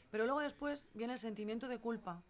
Pero 0.10 0.26
luego 0.26 0.40
después 0.40 0.90
viene 0.94 1.14
el 1.14 1.20
sentimiento 1.20 1.68
de 1.68 1.80
culpa. 1.80 2.24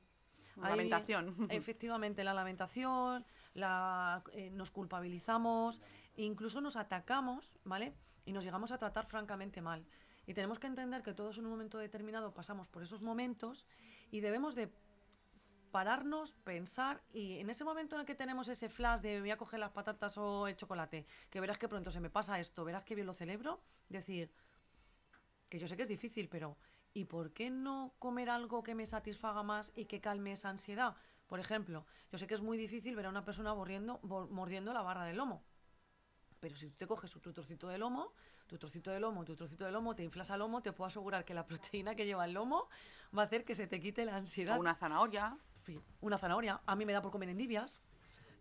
La 0.56 0.70
lamentación. 0.70 1.36
Efectivamente, 1.50 2.24
la 2.24 2.34
lamentación, 2.34 3.26
la, 3.54 4.24
eh, 4.34 4.50
nos 4.50 4.72
culpabilizamos, 4.72 5.82
incluso 6.16 6.62
nos 6.62 6.76
atacamos, 6.76 7.52
¿vale? 7.64 7.94
Y 8.26 8.34
nos 8.34 8.44
llegamos 8.44 8.72
a 8.72 8.80
tratar 8.80 9.06
francamente 9.06 9.62
mal. 9.62 9.86
Y 10.26 10.34
tenemos 10.34 10.60
que 10.60 10.68
entender 10.68 11.04
que 11.04 11.14
todos 11.14 11.38
en 11.38 11.46
un 11.46 11.52
momento 11.52 11.78
determinado 11.78 12.34
pasamos 12.34 12.68
por 12.68 12.84
esos 12.84 13.02
momentos 13.02 13.66
y 14.12 14.20
debemos 14.20 14.56
de 14.56 14.70
pararnos, 15.68 16.34
pensar 16.44 17.04
y 17.14 17.40
en 17.40 17.50
ese 17.50 17.64
momento 17.64 17.96
en 17.96 18.02
el 18.02 18.06
que 18.08 18.16
tenemos 18.16 18.48
ese 18.48 18.70
flash 18.70 19.02
de 19.02 19.20
voy 19.20 19.32
a 19.32 19.38
coger 19.38 19.60
las 19.60 19.72
patatas 19.72 20.18
o 20.18 20.48
el 20.48 20.56
chocolate, 20.56 21.06
que 21.30 21.40
verás 21.40 21.58
que 21.58 21.68
pronto 21.68 21.92
se 21.92 22.00
me 22.00 22.10
pasa 22.10 22.40
esto, 22.40 22.66
verás 22.66 22.84
que 22.84 22.96
bien 22.96 23.08
lo 23.08 23.14
celebro, 23.14 23.62
decir 23.90 24.32
que 25.50 25.60
yo 25.60 25.68
sé 25.68 25.78
que 25.78 25.84
es 25.84 25.88
difícil, 25.88 26.30
pero 26.30 26.58
¿y 26.94 27.06
por 27.06 27.32
qué 27.32 27.50
no 27.50 27.94
comer 28.00 28.30
algo 28.30 28.64
que 28.64 28.76
me 28.76 28.86
satisfaga 28.86 29.44
más 29.44 29.72
y 29.76 29.86
que 29.86 30.02
calme 30.02 30.32
esa 30.32 30.50
ansiedad? 30.50 30.96
Por 31.28 31.40
ejemplo, 31.40 31.86
yo 32.12 32.18
sé 32.18 32.28
que 32.28 32.34
es 32.34 32.42
muy 32.42 32.58
difícil 32.58 32.96
ver 32.96 33.06
a 33.06 33.10
una 33.10 33.26
persona 33.26 33.54
mordiendo, 33.54 34.74
la 34.74 34.82
barra 34.82 35.06
del 35.06 35.18
lomo. 35.18 35.44
Pero 36.40 36.56
si 36.56 36.70
tú 36.70 36.76
te 36.78 36.88
coges 36.88 37.12
tu 37.12 37.34
trocito 37.34 37.68
de 37.68 37.78
lomo, 37.78 38.14
tu 38.46 38.58
trocito 38.58 38.92
de 38.92 39.00
lomo, 39.00 39.26
tu 39.26 39.36
trocito 39.36 39.66
de 39.66 39.72
lomo, 39.72 39.96
te 39.96 40.04
inflas 40.04 40.32
al 40.32 40.40
lomo, 40.40 40.62
te 40.62 40.72
puedo 40.72 40.88
asegurar 40.88 41.26
que 41.26 41.34
la 41.34 41.46
proteína 41.48 41.96
que 41.96 42.06
lleva 42.06 42.26
el 42.26 42.34
lomo 42.34 42.70
va 43.16 43.24
a 43.24 43.26
hacer 43.26 43.44
que 43.44 43.56
se 43.56 43.68
te 43.68 43.80
quite 43.80 44.06
la 44.06 44.16
ansiedad. 44.16 44.58
O 44.58 44.60
una 44.60 44.76
zanahoria. 44.76 45.38
Una 46.02 46.18
zanahoria. 46.18 46.62
A 46.66 46.76
mí 46.76 46.86
me 46.86 46.94
da 46.94 47.02
por 47.02 47.12
comer 47.12 47.30
endivias 47.30 47.80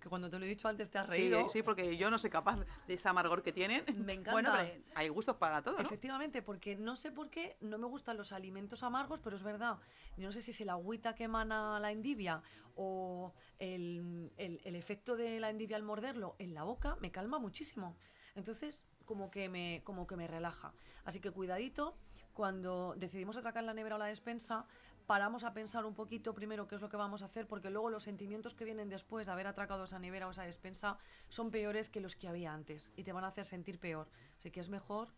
que 0.01 0.09
cuando 0.09 0.31
te 0.31 0.39
lo 0.39 0.45
he 0.45 0.49
dicho 0.49 0.69
antes 0.69 0.91
te 0.91 0.99
has 0.99 1.09
reído. 1.09 1.49
Sí, 1.49 1.63
porque 1.63 1.97
yo 1.97 2.11
no 2.11 2.19
soy 2.19 2.31
capaz 2.31 2.59
de 2.87 2.95
ese 2.95 3.09
amargor 3.09 3.43
que 3.43 3.53
tienen. 3.53 3.85
Me 4.07 4.13
encanta. 4.13 4.33
Bueno, 4.33 4.53
pero 4.53 4.85
hay 4.95 5.09
gustos 5.09 5.37
para 5.37 5.63
todo, 5.63 5.79
¿no? 5.79 5.83
Efectivamente, 5.83 6.43
porque 6.43 6.77
no 6.77 6.97
sé 6.97 7.11
por 7.11 7.31
qué 7.31 7.57
no 7.61 7.79
me 7.79 7.87
gustan 7.87 8.17
los 8.17 8.33
alimentos 8.33 8.83
amargos, 8.83 9.21
pero 9.21 9.37
es 9.37 9.43
verdad. 9.43 9.79
Yo 10.17 10.27
no 10.27 10.33
sé 10.33 10.43
si 10.43 10.51
es 10.53 10.61
el 10.61 10.71
agüita 10.71 11.15
que 11.15 11.25
emana 11.25 11.81
la 11.81 11.91
endivia 11.91 12.43
o 12.75 13.35
el, 13.59 14.33
el 14.37 14.77
efecto 14.77 15.17
de 15.17 15.41
la 15.41 15.51
endivia 15.51 15.77
al 15.77 15.83
morderlo 15.83 16.37
en 16.39 16.55
la 16.55 16.63
boca 16.63 16.97
me 17.01 17.11
calma 17.11 17.39
muchísimo. 17.39 17.97
Entonces, 18.35 18.85
como 19.07 19.31
que 19.31 19.49
me, 19.49 19.81
como 19.85 20.07
que 20.07 20.17
me 20.17 20.27
relaja. 20.27 20.75
Así 21.05 21.21
que 21.21 21.31
cuidadito, 21.31 21.97
cuando 22.35 22.95
decidimos 22.99 23.37
atracar 23.37 23.65
la 23.65 23.73
nevera 23.73 23.95
o 23.95 23.99
la 23.99 24.07
despensa, 24.07 24.67
paramos 25.07 25.45
a 25.45 25.55
pensar 25.55 25.85
un 25.85 25.95
poquito 25.95 26.35
primero 26.35 26.67
qué 26.67 26.75
es 26.75 26.81
lo 26.81 26.89
que 26.89 26.97
vamos 26.97 27.23
a 27.23 27.27
hacer, 27.27 27.47
porque 27.47 27.71
luego 27.71 27.91
los 27.91 28.03
sentimientos 28.03 28.55
que 28.55 28.65
vienen 28.65 28.89
después 28.89 29.27
de 29.27 29.33
haber 29.33 29.47
atracado 29.47 29.85
esa 29.85 29.99
nevera 29.99 30.27
o 30.27 30.31
esa 30.31 30.43
despensa 30.43 30.99
son 31.29 31.51
peores 31.51 31.91
que 31.91 32.01
los 32.01 32.17
que 32.17 32.29
había 32.29 32.53
antes 32.53 32.91
y 32.97 33.05
te 33.05 33.13
van 33.13 33.25
a 33.25 33.29
hacer 33.29 33.45
sentir 33.45 33.79
peor. 33.79 34.09
Así 34.37 34.51
que 34.51 34.61
es 34.61 34.69
mejor. 34.69 35.09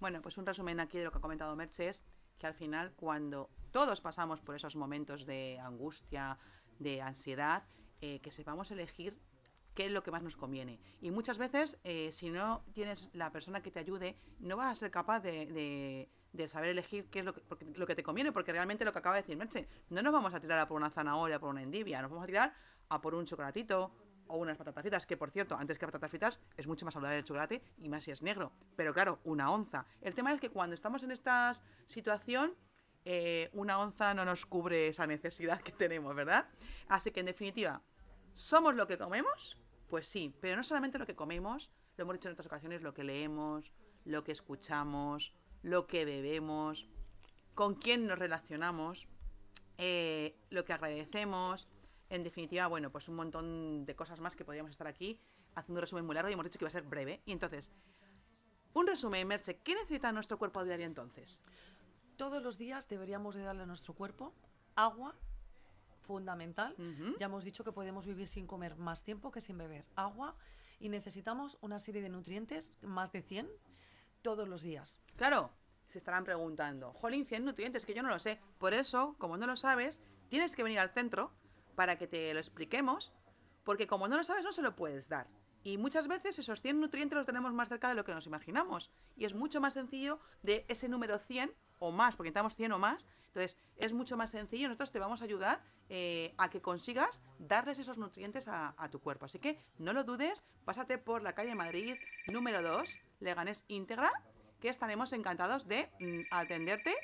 Bueno, 0.00 0.20
pues 0.22 0.38
un 0.38 0.46
resumen 0.46 0.80
aquí 0.80 0.98
de 0.98 1.04
lo 1.04 1.12
que 1.12 1.18
ha 1.18 1.20
comentado 1.20 1.54
Mercedes, 1.56 2.02
que 2.38 2.46
al 2.46 2.54
final 2.54 2.92
cuando 2.96 3.50
todos 3.70 4.00
pasamos 4.00 4.40
por 4.40 4.56
esos 4.56 4.76
momentos 4.76 5.26
de 5.26 5.58
angustia, 5.60 6.38
de 6.78 7.02
ansiedad, 7.02 7.64
eh, 8.00 8.20
que 8.20 8.30
sepamos 8.30 8.70
elegir 8.70 9.18
qué 9.74 9.86
es 9.86 9.92
lo 9.92 10.02
que 10.02 10.10
más 10.10 10.22
nos 10.22 10.36
conviene. 10.36 10.80
Y 11.00 11.10
muchas 11.10 11.38
veces, 11.38 11.78
eh, 11.84 12.10
si 12.12 12.30
no 12.30 12.64
tienes 12.72 13.10
la 13.12 13.30
persona 13.30 13.62
que 13.62 13.70
te 13.70 13.80
ayude, 13.80 14.16
no 14.38 14.56
vas 14.56 14.72
a 14.72 14.74
ser 14.74 14.90
capaz 14.90 15.20
de, 15.20 16.08
saber 16.48 16.70
elegir 16.70 17.08
qué 17.10 17.20
es 17.20 17.24
lo 17.24 17.34
que, 17.34 17.42
lo 17.74 17.86
que 17.86 17.94
te 17.94 18.02
conviene, 18.02 18.32
porque 18.32 18.52
realmente 18.52 18.84
lo 18.84 18.92
que 18.92 18.98
acaba 18.98 19.16
de 19.16 19.22
decir 19.22 19.36
Merche, 19.36 19.68
no 19.90 20.02
nos 20.02 20.12
vamos 20.12 20.34
a 20.34 20.40
tirar 20.40 20.58
a 20.58 20.68
por 20.68 20.76
una 20.76 20.90
zanahoria, 20.90 21.38
por 21.38 21.50
una 21.50 21.62
endivia, 21.62 22.02
nos 22.02 22.10
vamos 22.10 22.24
a 22.24 22.26
tirar 22.26 22.54
a 22.88 23.00
por 23.00 23.14
un 23.14 23.24
chocolatito 23.26 23.92
o 24.26 24.38
unas 24.38 24.56
patatas 24.56 24.82
fritas, 24.82 25.06
que 25.06 25.16
por 25.16 25.30
cierto, 25.30 25.56
antes 25.56 25.78
que 25.78 25.86
patatas 25.86 26.10
fritas 26.10 26.40
es 26.56 26.66
mucho 26.66 26.84
más 26.84 26.94
saludable 26.94 27.18
el 27.18 27.24
chocolate 27.24 27.62
y 27.78 27.88
más 27.88 28.04
si 28.04 28.10
es 28.10 28.22
negro. 28.22 28.52
Pero 28.76 28.94
claro, 28.94 29.20
una 29.24 29.50
onza. 29.50 29.86
El 30.00 30.14
tema 30.14 30.32
es 30.32 30.40
que 30.40 30.50
cuando 30.50 30.74
estamos 30.74 31.02
en 31.02 31.10
esta 31.10 31.52
situación, 31.86 32.54
eh, 33.04 33.50
una 33.52 33.78
onza 33.78 34.14
no 34.14 34.24
nos 34.24 34.46
cubre 34.46 34.88
esa 34.88 35.06
necesidad 35.06 35.60
que 35.60 35.72
tenemos, 35.72 36.14
¿verdad? 36.14 36.48
Así 36.88 37.10
que 37.10 37.20
en 37.20 37.26
definitiva, 37.26 37.82
somos 38.32 38.74
lo 38.74 38.86
que 38.86 38.96
comemos 38.98 39.58
pues 39.94 40.08
sí, 40.08 40.34
pero 40.40 40.56
no 40.56 40.64
solamente 40.64 40.98
lo 40.98 41.06
que 41.06 41.14
comemos, 41.14 41.70
lo 41.96 42.02
hemos 42.02 42.14
dicho 42.14 42.28
en 42.28 42.32
otras 42.32 42.46
ocasiones, 42.46 42.82
lo 42.82 42.94
que 42.94 43.04
leemos, 43.04 43.70
lo 44.04 44.24
que 44.24 44.32
escuchamos, 44.32 45.32
lo 45.64 45.86
que 45.86 46.04
bebemos, 46.04 46.86
con 47.54 47.74
quién 47.74 48.06
nos 48.06 48.18
relacionamos, 48.18 49.08
eh, 49.78 50.36
lo 50.50 50.64
que 50.64 50.74
agradecemos, 50.74 51.66
en 52.10 52.22
definitiva, 52.22 52.66
bueno, 52.66 52.90
pues 52.90 53.08
un 53.08 53.16
montón 53.16 53.86
de 53.86 53.96
cosas 53.96 54.20
más 54.20 54.36
que 54.36 54.44
podríamos 54.44 54.70
estar 54.70 54.86
aquí 54.86 55.18
haciendo 55.54 55.78
un 55.78 55.82
resumen 55.82 56.04
muy 56.04 56.14
largo 56.14 56.28
y 56.28 56.34
hemos 56.34 56.44
dicho 56.44 56.58
que 56.58 56.64
iba 56.64 56.68
a 56.68 56.72
ser 56.72 56.82
breve. 56.82 57.22
Y 57.24 57.32
entonces, 57.32 57.72
un 58.74 58.86
resumen, 58.86 59.26
Merce, 59.26 59.56
¿qué 59.56 59.74
necesita 59.74 60.12
nuestro 60.12 60.38
cuerpo 60.38 60.60
a 60.60 60.64
diario 60.64 60.84
entonces? 60.84 61.42
Todos 62.16 62.42
los 62.42 62.58
días 62.58 62.86
deberíamos 62.88 63.34
de 63.34 63.42
darle 63.42 63.62
a 63.62 63.66
nuestro 63.66 63.94
cuerpo 63.94 64.34
agua, 64.76 65.14
fundamental. 66.02 66.76
Ya 67.18 67.26
hemos 67.26 67.42
dicho 67.42 67.64
que 67.64 67.72
podemos 67.72 68.04
vivir 68.06 68.28
sin 68.28 68.46
comer 68.46 68.76
más 68.76 69.02
tiempo 69.02 69.32
que 69.32 69.40
sin 69.40 69.56
beber 69.56 69.86
agua 69.96 70.36
y 70.78 70.90
necesitamos 70.90 71.56
una 71.62 71.78
serie 71.78 72.02
de 72.02 72.10
nutrientes, 72.10 72.76
más 72.82 73.12
de 73.12 73.22
100, 73.22 73.48
todos 74.24 74.48
los 74.48 74.62
días. 74.62 74.98
Claro, 75.16 75.52
se 75.86 75.98
estarán 75.98 76.24
preguntando, 76.24 76.92
jolín, 76.94 77.26
100 77.26 77.44
nutrientes, 77.44 77.86
que 77.86 77.94
yo 77.94 78.02
no 78.02 78.08
lo 78.08 78.18
sé. 78.18 78.40
Por 78.58 78.74
eso, 78.74 79.14
como 79.18 79.36
no 79.36 79.46
lo 79.46 79.54
sabes, 79.54 80.00
tienes 80.28 80.56
que 80.56 80.64
venir 80.64 80.80
al 80.80 80.90
centro 80.90 81.30
para 81.76 81.98
que 81.98 82.08
te 82.08 82.32
lo 82.32 82.40
expliquemos, 82.40 83.12
porque 83.64 83.86
como 83.86 84.08
no 84.08 84.16
lo 84.16 84.24
sabes, 84.24 84.42
no 84.42 84.52
se 84.52 84.62
lo 84.62 84.74
puedes 84.74 85.08
dar. 85.08 85.28
Y 85.62 85.78
muchas 85.78 86.08
veces 86.08 86.38
esos 86.38 86.60
100 86.60 86.80
nutrientes 86.80 87.16
los 87.16 87.26
tenemos 87.26 87.52
más 87.52 87.68
cerca 87.68 87.88
de 87.88 87.94
lo 87.94 88.04
que 88.04 88.12
nos 88.12 88.26
imaginamos. 88.26 88.90
Y 89.16 89.24
es 89.24 89.34
mucho 89.34 89.60
más 89.60 89.74
sencillo 89.74 90.20
de 90.42 90.64
ese 90.68 90.88
número 90.88 91.18
100 91.18 91.54
o 91.78 91.90
más, 91.90 92.16
porque 92.16 92.28
necesitamos 92.28 92.56
100 92.56 92.72
o 92.72 92.78
más. 92.78 93.06
Entonces, 93.28 93.56
es 93.76 93.92
mucho 93.92 94.16
más 94.16 94.30
sencillo. 94.30 94.68
Nosotros 94.68 94.92
te 94.92 94.98
vamos 94.98 95.22
a 95.22 95.24
ayudar 95.24 95.62
eh, 95.88 96.34
a 96.38 96.50
que 96.50 96.62
consigas 96.62 97.22
darles 97.38 97.78
esos 97.78 97.98
nutrientes 97.98 98.48
a, 98.48 98.74
tu 98.90 99.00
cuerpo. 99.00 99.26
Así 99.26 99.38
que 99.38 99.58
no 99.78 99.92
lo 99.92 100.04
dudes, 100.04 100.44
pásate 100.64 100.98
por 100.98 101.22
la 101.22 101.34
calle 101.34 101.54
Madrid 101.54 101.94
número 102.26 102.62
2, 102.62 102.96
Leganés 103.20 103.64
Íntegra, 103.68 104.12
que 104.60 104.68
estaremos 104.68 105.12
encantados 105.12 105.66
de 105.66 105.90
mm, 106.00 106.20
atenderte 106.30 106.94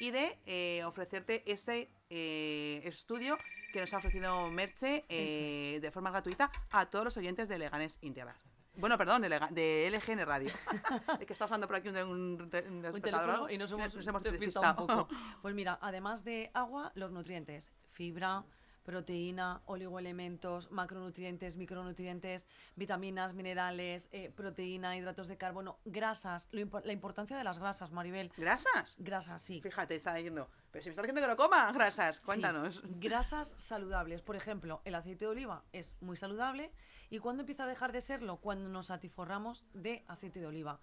y 0.00 0.10
de 0.10 0.38
eh, 0.46 0.82
ofrecerte 0.84 1.42
ese 1.50 1.90
eh, 2.10 2.82
estudio 2.84 3.38
que 3.72 3.80
nos 3.80 3.92
ha 3.94 3.98
ofrecido 3.98 4.48
Merche 4.50 5.04
de 5.08 5.90
forma 5.92 6.10
gratuita 6.10 6.50
a 6.70 6.86
todos 6.86 7.04
los 7.04 7.16
oyentes 7.16 7.48
de 7.48 7.58
Leganés 7.58 7.98
Íntegra. 8.02 8.36
Bueno, 8.76 8.98
perdón, 8.98 9.22
de, 9.22 9.90
LGN 9.90 10.26
Radio. 10.26 10.50
es 11.20 11.26
que 11.26 11.32
está 11.32 11.44
usando 11.44 11.66
por 11.66 11.76
aquí 11.76 11.88
un, 11.88 11.98
un, 11.98 12.50
teléfono 12.50 13.48
y 13.48 13.56
nos 13.56 13.70
hemos, 13.70 13.94
nos 13.94 14.06
hemos 14.06 14.22
despistado 14.22 14.82
un 14.82 14.86
poco. 14.86 15.08
Pues 15.42 15.54
mira, 15.54 15.78
además 15.80 16.24
de 16.24 16.50
agua, 16.54 16.92
los 16.94 17.12
nutrientes 17.12 17.70
fibra, 17.92 18.44
proteína, 18.84 19.62
oligoelementos, 19.66 20.70
macronutrientes, 20.70 21.56
micronutrientes, 21.56 22.46
vitaminas, 22.76 23.34
minerales, 23.34 24.08
eh, 24.12 24.30
proteína, 24.34 24.96
hidratos 24.96 25.26
de 25.26 25.36
carbono, 25.36 25.78
grasas. 25.84 26.48
la 26.52 26.92
importancia 26.92 27.36
de 27.36 27.44
las 27.44 27.58
grasas, 27.58 27.90
Maribel. 27.90 28.30
¿Grasas? 28.36 28.96
Grasas, 28.98 29.42
sí. 29.42 29.60
Fíjate, 29.60 29.96
está 29.96 30.14
diciendo. 30.14 30.48
Pero 30.70 30.82
si 30.82 30.88
me 30.88 30.92
está 30.92 31.02
diciendo 31.02 31.22
que 31.22 31.26
no 31.26 31.36
coma 31.36 31.72
grasas, 31.72 32.20
cuéntanos. 32.20 32.82
Grasas 33.00 33.54
saludables. 33.56 34.22
Por 34.22 34.36
ejemplo, 34.36 34.82
el 34.84 34.94
aceite 34.94 35.24
de 35.24 35.30
oliva 35.30 35.64
es 35.72 35.96
muy 36.00 36.16
saludable. 36.16 36.70
¿Y 37.10 37.18
cuándo 37.18 37.42
empieza 37.42 37.64
a 37.64 37.66
dejar 37.66 37.92
de 37.92 38.00
serlo? 38.00 38.36
Cuando 38.36 38.68
nos 38.68 38.90
atiforramos 38.90 39.64
de 39.72 40.04
aceite 40.08 40.40
de 40.40 40.46
oliva. 40.46 40.78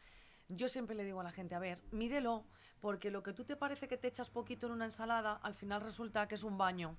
Yo 0.49 0.67
siempre 0.67 0.95
le 0.95 1.03
digo 1.03 1.21
a 1.21 1.23
la 1.23 1.31
gente, 1.31 1.55
a 1.55 1.59
ver, 1.59 1.81
mídelo 1.91 2.45
porque 2.81 3.11
lo 3.11 3.21
que 3.23 3.31
tú 3.31 3.45
te 3.45 3.55
parece 3.55 3.87
que 3.87 3.95
te 3.95 4.07
echas 4.07 4.29
poquito 4.29 4.65
en 4.65 4.73
una 4.73 4.85
ensalada, 4.85 5.39
al 5.43 5.53
final 5.53 5.81
resulta 5.81 6.27
que 6.27 6.35
es 6.35 6.43
un 6.43 6.57
baño. 6.57 6.97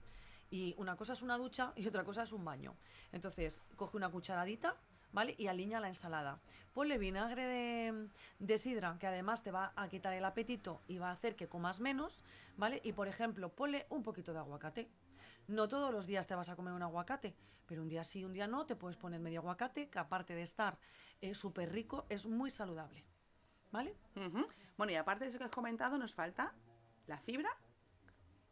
Y 0.53 0.75
una 0.77 0.97
cosa 0.97 1.15
es 1.15 1.23
una 1.23 1.39
ducha 1.39 1.73
y 1.77 1.87
otra 1.87 2.05
cosa 2.05 2.25
es 2.25 2.33
un 2.33 2.45
baño. 2.45 2.77
Entonces, 3.11 3.59
coge 3.75 3.97
una 3.97 4.11
cucharadita, 4.11 4.77
¿vale? 5.11 5.35
Y 5.39 5.47
alinea 5.47 5.81
la 5.81 5.89
ensalada. 5.89 6.39
Ponle 6.75 6.99
vinagre 6.99 8.11
de, 8.39 8.59
sidra, 8.59 8.99
que 9.01 9.07
además 9.07 9.43
te 9.43 9.51
va 9.51 9.73
a 9.75 9.89
quitar 9.89 10.13
el 10.13 10.27
apetito 10.27 10.83
y 10.87 10.99
va 10.99 11.09
a 11.09 11.13
hacer 11.13 11.37
que 11.37 11.47
comas 11.47 11.81
menos, 11.81 12.23
¿vale? 12.59 12.83
Y 12.85 12.93
por 12.93 13.09
ejemplo, 13.09 13.49
ponle 13.49 13.87
un 13.89 14.03
poquito 14.03 14.35
de 14.35 14.41
aguacate. 14.41 14.91
No 15.49 15.69
todos 15.69 15.91
los 15.91 16.07
días 16.07 16.27
te 16.27 16.35
vas 16.35 16.51
a 16.51 16.55
comer 16.55 16.75
un 16.75 16.83
aguacate, 16.83 17.35
pero 17.67 17.81
un 17.81 17.89
día 17.89 18.05
sí, 18.05 18.23
un 18.23 18.35
día 18.35 18.47
no, 18.47 18.67
te 18.67 18.77
puedes 18.77 18.99
poner 18.99 19.21
medio 19.21 19.41
aguacate, 19.41 19.89
que 19.89 19.99
aparte 19.99 20.35
de 20.35 20.43
estar 20.43 20.79
eh, 21.23 21.35
súper 21.35 21.73
rico, 21.73 22.05
es 22.11 22.27
muy 22.27 22.51
saludable. 22.51 23.07
¿Vale? 23.71 23.97
Bueno, 24.77 24.93
y 24.93 24.97
aparte 24.97 25.25
de 25.25 25.31
eso 25.31 25.39
que 25.39 25.45
has 25.45 25.51
comentado, 25.51 25.97
nos 25.97 26.13
falta 26.13 26.53
la 27.07 27.17
fibra 27.17 27.49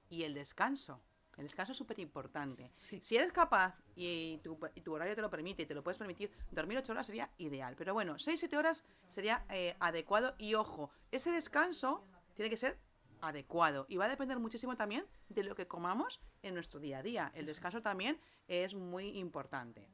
y 0.08 0.22
el 0.22 0.32
descanso. 0.32 1.02
El 1.40 1.46
descanso 1.46 1.72
es 1.72 1.78
súper 1.78 1.98
importante. 2.00 2.70
Sí. 2.80 3.00
Si 3.02 3.16
eres 3.16 3.32
capaz 3.32 3.74
y 3.96 4.36
tu, 4.44 4.58
y 4.74 4.82
tu 4.82 4.92
horario 4.92 5.14
te 5.14 5.22
lo 5.22 5.30
permite 5.30 5.62
y 5.62 5.66
te 5.66 5.74
lo 5.74 5.82
puedes 5.82 5.96
permitir, 5.96 6.30
dormir 6.50 6.76
8 6.76 6.92
horas 6.92 7.06
sería 7.06 7.30
ideal. 7.38 7.76
Pero 7.78 7.94
bueno, 7.94 8.16
6-7 8.16 8.54
horas 8.58 8.84
sería 9.08 9.46
eh, 9.48 9.74
adecuado. 9.80 10.34
Y 10.36 10.54
ojo, 10.54 10.90
ese 11.10 11.30
descanso 11.30 12.04
tiene 12.34 12.50
que 12.50 12.58
ser 12.58 12.78
adecuado. 13.22 13.86
Y 13.88 13.96
va 13.96 14.04
a 14.04 14.08
depender 14.10 14.38
muchísimo 14.38 14.76
también 14.76 15.06
de 15.30 15.42
lo 15.42 15.54
que 15.54 15.66
comamos 15.66 16.20
en 16.42 16.52
nuestro 16.52 16.78
día 16.78 16.98
a 16.98 17.02
día. 17.02 17.32
El 17.34 17.46
descanso 17.46 17.80
también 17.80 18.20
es 18.46 18.74
muy 18.74 19.18
importante. 19.18 19.88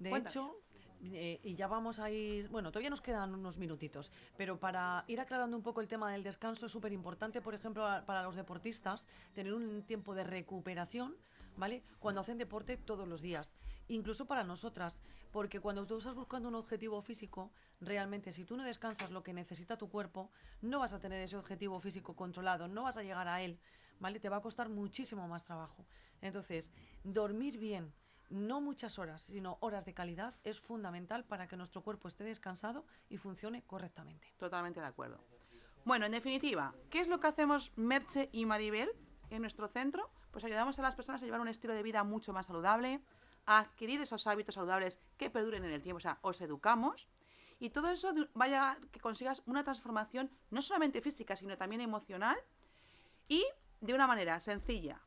De 0.00 0.10
Cuéntame. 0.10 0.30
hecho, 0.30 0.60
eh, 1.04 1.40
y 1.42 1.54
ya 1.56 1.66
vamos 1.66 1.98
a 1.98 2.10
ir, 2.10 2.48
bueno, 2.48 2.70
todavía 2.70 2.90
nos 2.90 3.00
quedan 3.00 3.34
unos 3.34 3.58
minutitos, 3.58 4.12
pero 4.36 4.60
para 4.60 5.04
ir 5.08 5.20
aclarando 5.20 5.56
un 5.56 5.62
poco 5.62 5.80
el 5.80 5.88
tema 5.88 6.12
del 6.12 6.22
descanso 6.22 6.66
es 6.66 6.72
súper 6.72 6.92
importante, 6.92 7.40
por 7.40 7.54
ejemplo, 7.54 7.82
para 8.06 8.22
los 8.22 8.36
deportistas, 8.36 9.08
tener 9.34 9.52
un 9.52 9.82
tiempo 9.82 10.14
de 10.14 10.22
recuperación, 10.22 11.16
¿vale? 11.56 11.82
Cuando 11.98 12.20
hacen 12.20 12.38
deporte 12.38 12.76
todos 12.76 13.08
los 13.08 13.20
días, 13.20 13.52
incluso 13.88 14.26
para 14.26 14.44
nosotras, 14.44 15.00
porque 15.32 15.58
cuando 15.58 15.86
tú 15.86 15.96
estás 15.98 16.14
buscando 16.14 16.48
un 16.48 16.54
objetivo 16.54 17.02
físico, 17.02 17.50
realmente 17.80 18.30
si 18.30 18.44
tú 18.44 18.56
no 18.56 18.62
descansas 18.62 19.10
lo 19.10 19.24
que 19.24 19.32
necesita 19.32 19.76
tu 19.76 19.88
cuerpo, 19.88 20.30
no 20.60 20.78
vas 20.78 20.92
a 20.92 21.00
tener 21.00 21.20
ese 21.20 21.36
objetivo 21.36 21.80
físico 21.80 22.14
controlado, 22.14 22.68
no 22.68 22.84
vas 22.84 22.96
a 22.96 23.02
llegar 23.02 23.26
a 23.26 23.42
él, 23.42 23.58
¿vale? 23.98 24.20
Te 24.20 24.28
va 24.28 24.36
a 24.36 24.42
costar 24.42 24.68
muchísimo 24.68 25.26
más 25.26 25.44
trabajo. 25.44 25.84
Entonces, 26.20 26.70
dormir 27.02 27.58
bien, 27.58 27.92
no 28.32 28.60
muchas 28.60 28.98
horas, 28.98 29.22
sino 29.22 29.58
horas 29.60 29.84
de 29.84 29.94
calidad, 29.94 30.34
es 30.44 30.60
fundamental 30.60 31.24
para 31.24 31.46
que 31.46 31.56
nuestro 31.56 31.82
cuerpo 31.82 32.08
esté 32.08 32.24
descansado 32.24 32.84
y 33.08 33.18
funcione 33.18 33.62
correctamente. 33.62 34.32
Totalmente 34.38 34.80
de 34.80 34.86
acuerdo. 34.86 35.22
Bueno, 35.84 36.06
en 36.06 36.12
definitiva, 36.12 36.74
¿qué 36.90 37.00
es 37.00 37.08
lo 37.08 37.20
que 37.20 37.26
hacemos 37.26 37.72
Merche 37.76 38.28
y 38.32 38.46
Maribel 38.46 38.90
en 39.30 39.42
nuestro 39.42 39.68
centro? 39.68 40.10
Pues 40.30 40.44
ayudamos 40.44 40.78
a 40.78 40.82
las 40.82 40.94
personas 40.94 41.22
a 41.22 41.24
llevar 41.24 41.40
un 41.40 41.48
estilo 41.48 41.74
de 41.74 41.82
vida 41.82 42.04
mucho 42.04 42.32
más 42.32 42.46
saludable, 42.46 43.00
a 43.46 43.58
adquirir 43.58 44.00
esos 44.00 44.26
hábitos 44.26 44.54
saludables 44.54 44.98
que 45.18 45.28
perduren 45.28 45.64
en 45.64 45.72
el 45.72 45.82
tiempo, 45.82 45.96
o 45.98 46.00
sea, 46.00 46.18
os 46.22 46.40
educamos. 46.40 47.08
Y 47.58 47.70
todo 47.70 47.90
eso 47.90 48.12
de- 48.12 48.28
va 48.40 48.44
a 48.44 48.48
llegar 48.48 48.76
a 48.76 48.80
que 48.90 49.00
consigas 49.00 49.42
una 49.46 49.62
transformación 49.64 50.30
no 50.50 50.62
solamente 50.62 51.00
física, 51.00 51.36
sino 51.36 51.56
también 51.56 51.80
emocional 51.80 52.36
y 53.28 53.44
de 53.80 53.94
una 53.94 54.06
manera 54.06 54.38
sencilla, 54.40 55.00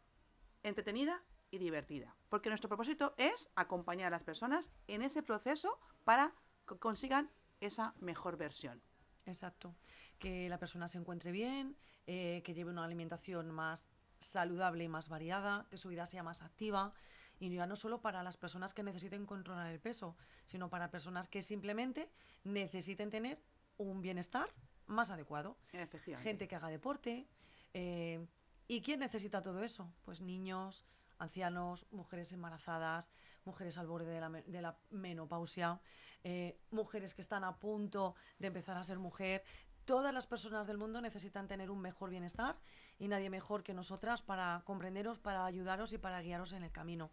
entretenida 0.63 1.21
y 1.55 1.57
divertida. 1.57 2.15
Porque 2.29 2.49
nuestro 2.49 2.67
propósito 2.67 3.13
es 3.17 3.49
acompañar 3.55 4.07
a 4.07 4.11
las 4.11 4.23
personas 4.23 4.71
en 4.87 5.01
ese 5.01 5.23
proceso 5.23 5.79
para 6.03 6.33
que 6.67 6.77
consigan 6.77 7.29
esa 7.61 7.93
mejor 7.99 8.37
versión. 8.37 8.81
Exacto. 9.25 9.75
Que 10.19 10.49
la 10.49 10.59
persona 10.59 10.87
se 10.87 10.97
encuentre 10.97 11.31
bien, 11.31 11.75
eh, 12.07 12.41
que 12.43 12.53
lleve 12.53 12.71
una 12.71 12.83
alimentación 12.83 13.51
más 13.51 13.89
saludable 14.19 14.83
y 14.83 14.87
más 14.87 15.09
variada, 15.09 15.65
que 15.69 15.77
su 15.77 15.89
vida 15.89 16.05
sea 16.05 16.23
más 16.23 16.41
activa. 16.41 16.93
Y 17.39 17.53
ya 17.53 17.67
no 17.67 17.75
solo 17.75 18.01
para 18.01 18.23
las 18.23 18.37
personas 18.37 18.73
que 18.73 18.83
necesiten 18.83 19.25
controlar 19.25 19.71
el 19.71 19.79
peso, 19.79 20.15
sino 20.45 20.69
para 20.69 20.89
personas 20.89 21.27
que 21.27 21.41
simplemente 21.41 22.09
necesiten 22.43 23.09
tener 23.09 23.41
un 23.77 24.01
bienestar 24.01 24.49
más 24.87 25.09
adecuado. 25.09 25.57
Efectivamente. 25.73 26.29
gente 26.29 26.47
que 26.47 26.55
haga 26.55 26.69
deporte. 26.69 27.27
eh, 27.73 28.25
¿Y 28.67 28.81
quién 28.81 28.99
necesita 28.99 29.43
todo 29.43 29.63
eso? 29.63 29.93
Pues 30.03 30.21
niños, 30.21 30.85
ancianos, 31.19 31.85
mujeres 31.91 32.31
embarazadas, 32.31 33.09
mujeres 33.45 33.77
al 33.77 33.87
borde 33.87 34.19
de 34.45 34.61
la, 34.61 34.77
menopausia, 34.91 35.79
eh, 36.23 36.57
mujeres 36.71 37.13
que 37.13 37.21
están 37.21 37.43
a 37.43 37.57
punto 37.57 38.15
de 38.39 38.47
empezar 38.47 38.77
a 38.77 38.83
ser 38.83 38.99
mujer. 38.99 39.43
Todas 39.85 40.13
las 40.13 40.25
personas 40.25 40.65
del 40.67 40.77
mundo 40.77 40.99
necesitan 41.01 41.47
tener 41.47 41.69
un 41.69 41.79
mejor 41.79 42.09
bienestar 42.09 42.57
y 42.97 43.07
nadie 43.07 43.29
mejor 43.29 43.63
que 43.63 43.73
nosotras 43.73 44.21
para 44.21 44.63
comprenderos, 44.65 45.19
para 45.19 45.45
ayudaros 45.45 45.93
y 45.93 45.97
para 45.97 46.21
guiaros 46.21 46.53
en 46.53 46.63
el 46.63 46.71
camino. 46.71 47.11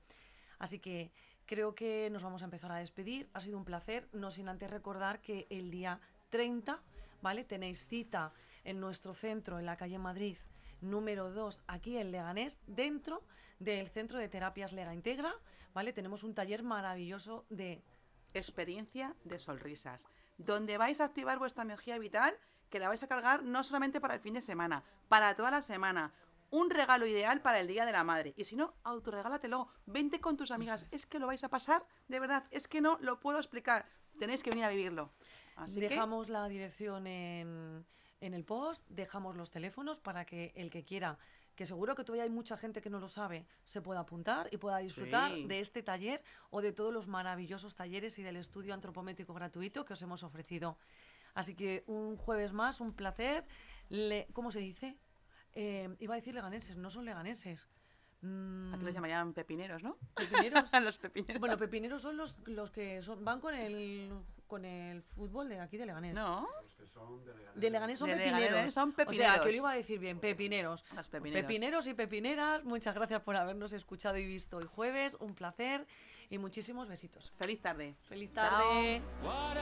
Así 0.58 0.78
que 0.78 1.12
creo 1.44 1.74
que 1.74 2.08
nos 2.10 2.22
vamos 2.22 2.42
a 2.42 2.46
empezar 2.46 2.72
a 2.72 2.76
despedir. 2.76 3.28
Ha 3.34 3.40
sido 3.40 3.58
un 3.58 3.64
placer, 3.64 4.08
no 4.12 4.30
sin 4.30 4.48
antes 4.48 4.70
recordar 4.70 5.20
que 5.20 5.46
el 5.50 5.70
día 5.70 6.00
30, 6.30 6.80
¿vale? 7.20 7.44
Tenéis 7.44 7.86
cita 7.86 8.32
en 8.64 8.80
nuestro 8.80 9.12
centro, 9.12 9.58
en 9.58 9.66
la 9.66 9.76
calle 9.76 9.98
Madrid, 9.98 10.36
número 10.82 11.30
2, 11.32 11.62
aquí 11.66 11.96
en 11.96 12.12
Leganés, 12.12 12.58
dentro 12.66 13.22
del 13.58 13.88
Centro 13.88 14.18
de 14.18 14.28
Terapias 14.28 14.72
Lega 14.72 14.94
Integra, 14.94 15.34
¿vale? 15.72 15.92
Tenemos 15.92 16.22
un 16.24 16.34
taller 16.34 16.62
maravilloso 16.62 17.46
de 17.48 17.82
Experiencia 18.34 19.14
de 19.24 19.38
sonrisas, 19.38 20.06
donde 20.38 20.78
vais 20.78 21.00
a 21.00 21.04
activar 21.04 21.38
vuestra 21.38 21.64
energía 21.64 21.98
vital, 21.98 22.34
que 22.70 22.78
la 22.78 22.88
vais 22.88 23.02
a 23.02 23.06
cargar 23.06 23.42
no 23.42 23.62
solamente 23.62 24.00
para 24.00 24.14
el 24.14 24.20
fin 24.20 24.34
de 24.34 24.40
semana, 24.40 24.82
para 25.08 25.36
toda 25.36 25.50
la 25.50 25.60
semana. 25.60 26.12
Un 26.50 26.70
regalo 26.70 27.06
ideal 27.06 27.40
para 27.40 27.60
el 27.60 27.66
Día 27.66 27.84
de 27.84 27.92
la 27.92 28.04
Madre. 28.04 28.34
Y 28.36 28.44
si 28.44 28.56
no, 28.56 28.74
autorregálatelo. 28.84 29.68
Vente 29.86 30.20
con 30.20 30.36
tus 30.36 30.50
amigas. 30.50 30.86
Es 30.90 31.06
que 31.06 31.18
lo 31.18 31.26
vais 31.26 31.44
a 31.44 31.48
pasar, 31.48 31.84
de 32.08 32.20
verdad. 32.20 32.44
Es 32.50 32.68
que 32.68 32.80
no 32.80 32.98
lo 33.00 33.20
puedo 33.20 33.38
explicar. 33.38 33.86
Tenéis 34.18 34.42
que 34.42 34.50
venir 34.50 34.64
a 34.64 34.70
vivirlo. 34.70 35.10
Así 35.56 35.80
que 35.80 35.88
dejamos 35.88 36.28
la 36.28 36.48
dirección 36.48 37.06
en, 37.06 37.86
en 38.22 38.32
el 38.34 38.44
post, 38.44 38.84
dejamos 38.88 39.36
los 39.36 39.50
teléfonos 39.50 40.00
para 40.00 40.24
que 40.24 40.52
el 40.56 40.70
que 40.70 40.84
quiera, 40.84 41.18
que 41.54 41.66
seguro 41.66 41.94
que 41.94 42.04
todavía 42.04 42.22
hay 42.24 42.30
mucha 42.30 42.56
gente 42.56 42.80
que 42.80 42.88
no 42.88 42.98
lo 42.98 43.08
sabe, 43.08 43.44
se 43.64 43.82
pueda 43.82 44.00
apuntar 44.00 44.48
y 44.52 44.56
pueda 44.56 44.78
disfrutar 44.78 45.32
Sí. 45.32 45.46
de 45.46 45.60
este 45.60 45.82
taller 45.82 46.22
o 46.50 46.62
de 46.62 46.72
todos 46.72 46.92
los 46.94 47.08
maravillosos 47.08 47.74
talleres 47.74 48.18
y 48.18 48.22
del 48.22 48.36
estudio 48.36 48.72
antropométrico 48.74 49.34
gratuito 49.34 49.84
que 49.84 49.92
os 49.92 50.00
hemos 50.02 50.22
ofrecido. 50.22 50.78
Así 51.34 51.54
que 51.54 51.84
un 51.86 52.16
jueves 52.16 52.52
más, 52.52 52.80
un 52.80 52.92
placer. 52.94 53.44
Le- 53.90 54.28
¿Cómo 54.32 54.50
se 54.50 54.60
dice? 54.60 54.96
Eh, 55.54 55.94
iba 56.00 56.14
a 56.14 56.16
decir 56.16 56.34
leganeses, 56.34 56.76
no 56.76 56.88
son 56.90 57.04
leganeses. 57.04 57.68
Mm, 58.22 58.72
aquí 58.74 58.84
los 58.84 58.94
llamarían 58.94 59.32
pepineros, 59.34 59.82
¿no? 59.82 59.98
pepineros. 60.14 60.70
los 60.82 60.98
pepineros. 60.98 61.40
Bueno, 61.40 61.56
pepineros 61.58 62.00
son 62.02 62.16
los, 62.16 62.36
los 62.46 62.70
que 62.70 63.02
son, 63.02 63.24
van 63.24 63.40
con 63.40 63.52
el, 63.54 64.12
con 64.52 64.66
el 64.66 65.02
fútbol 65.02 65.48
de 65.48 65.58
aquí 65.60 65.78
de 65.78 65.86
Leganés. 65.86 66.12
no, 66.14 66.46
Los 66.62 66.74
que 66.74 66.86
son 66.86 67.24
de 67.24 67.32
Leganés. 67.32 67.54
De 67.62 67.70
Leganés 67.70 67.98
son 67.98 68.08
De 68.10 68.16
pepineros. 68.16 68.40
Leganés 68.50 68.74
son 68.74 68.88
O 68.90 68.92
sea, 68.92 69.04
que 69.06 69.06
pepineros. 69.06 69.46
lo 69.46 69.52
iba 69.52 69.70
a 69.70 69.74
decir 69.76 69.98
bien, 69.98 70.20
pepineros. 70.20 70.84
los 70.94 71.08
pepineros. 71.08 71.42
Pepineros 71.46 71.86
y 71.86 71.94
pepineras, 71.94 72.62
muchas 72.62 72.94
gracias 72.94 73.22
por 73.22 73.34
habernos 73.36 73.72
escuchado 73.72 74.18
y 74.18 74.26
visto 74.26 74.58
hoy 74.58 74.66
jueves. 74.66 75.16
Un 75.20 75.34
placer 75.34 75.86
y 76.28 76.36
muchísimos 76.36 76.86
besitos. 76.86 77.32
Feliz 77.38 77.62
tarde. 77.62 77.94
Feliz 78.02 78.30
Chao. 78.34 78.50
tarde. 78.50 79.00
What 79.24 79.56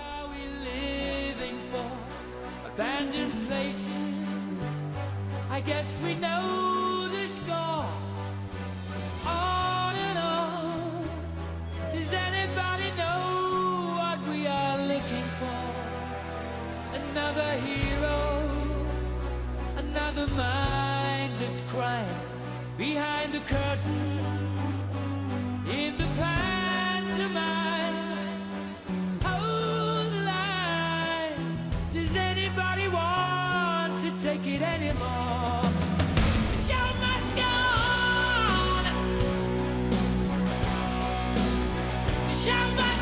Another 17.13 17.53
hero, 17.67 18.23
another 19.77 20.27
mindless 20.29 21.61
crime 21.69 22.07
behind 22.79 23.33
the 23.33 23.41
curtain 23.41 24.25
in 25.69 25.97
the 25.99 26.07
pantomime. 26.17 27.97
Hold 29.25 30.13
the 30.13 30.23
line. 30.25 31.71
Does 31.91 32.15
anybody 32.17 32.87
want 32.87 33.99
to 34.05 34.11
take 34.23 34.47
it 34.47 34.63
anymore? 34.63 35.63
The 36.53 36.59
show 36.69 36.89
must 37.05 37.35
go 37.35 37.43
on. 37.43 38.85
The 42.29 42.35
show 42.35 42.67
must 42.77 43.00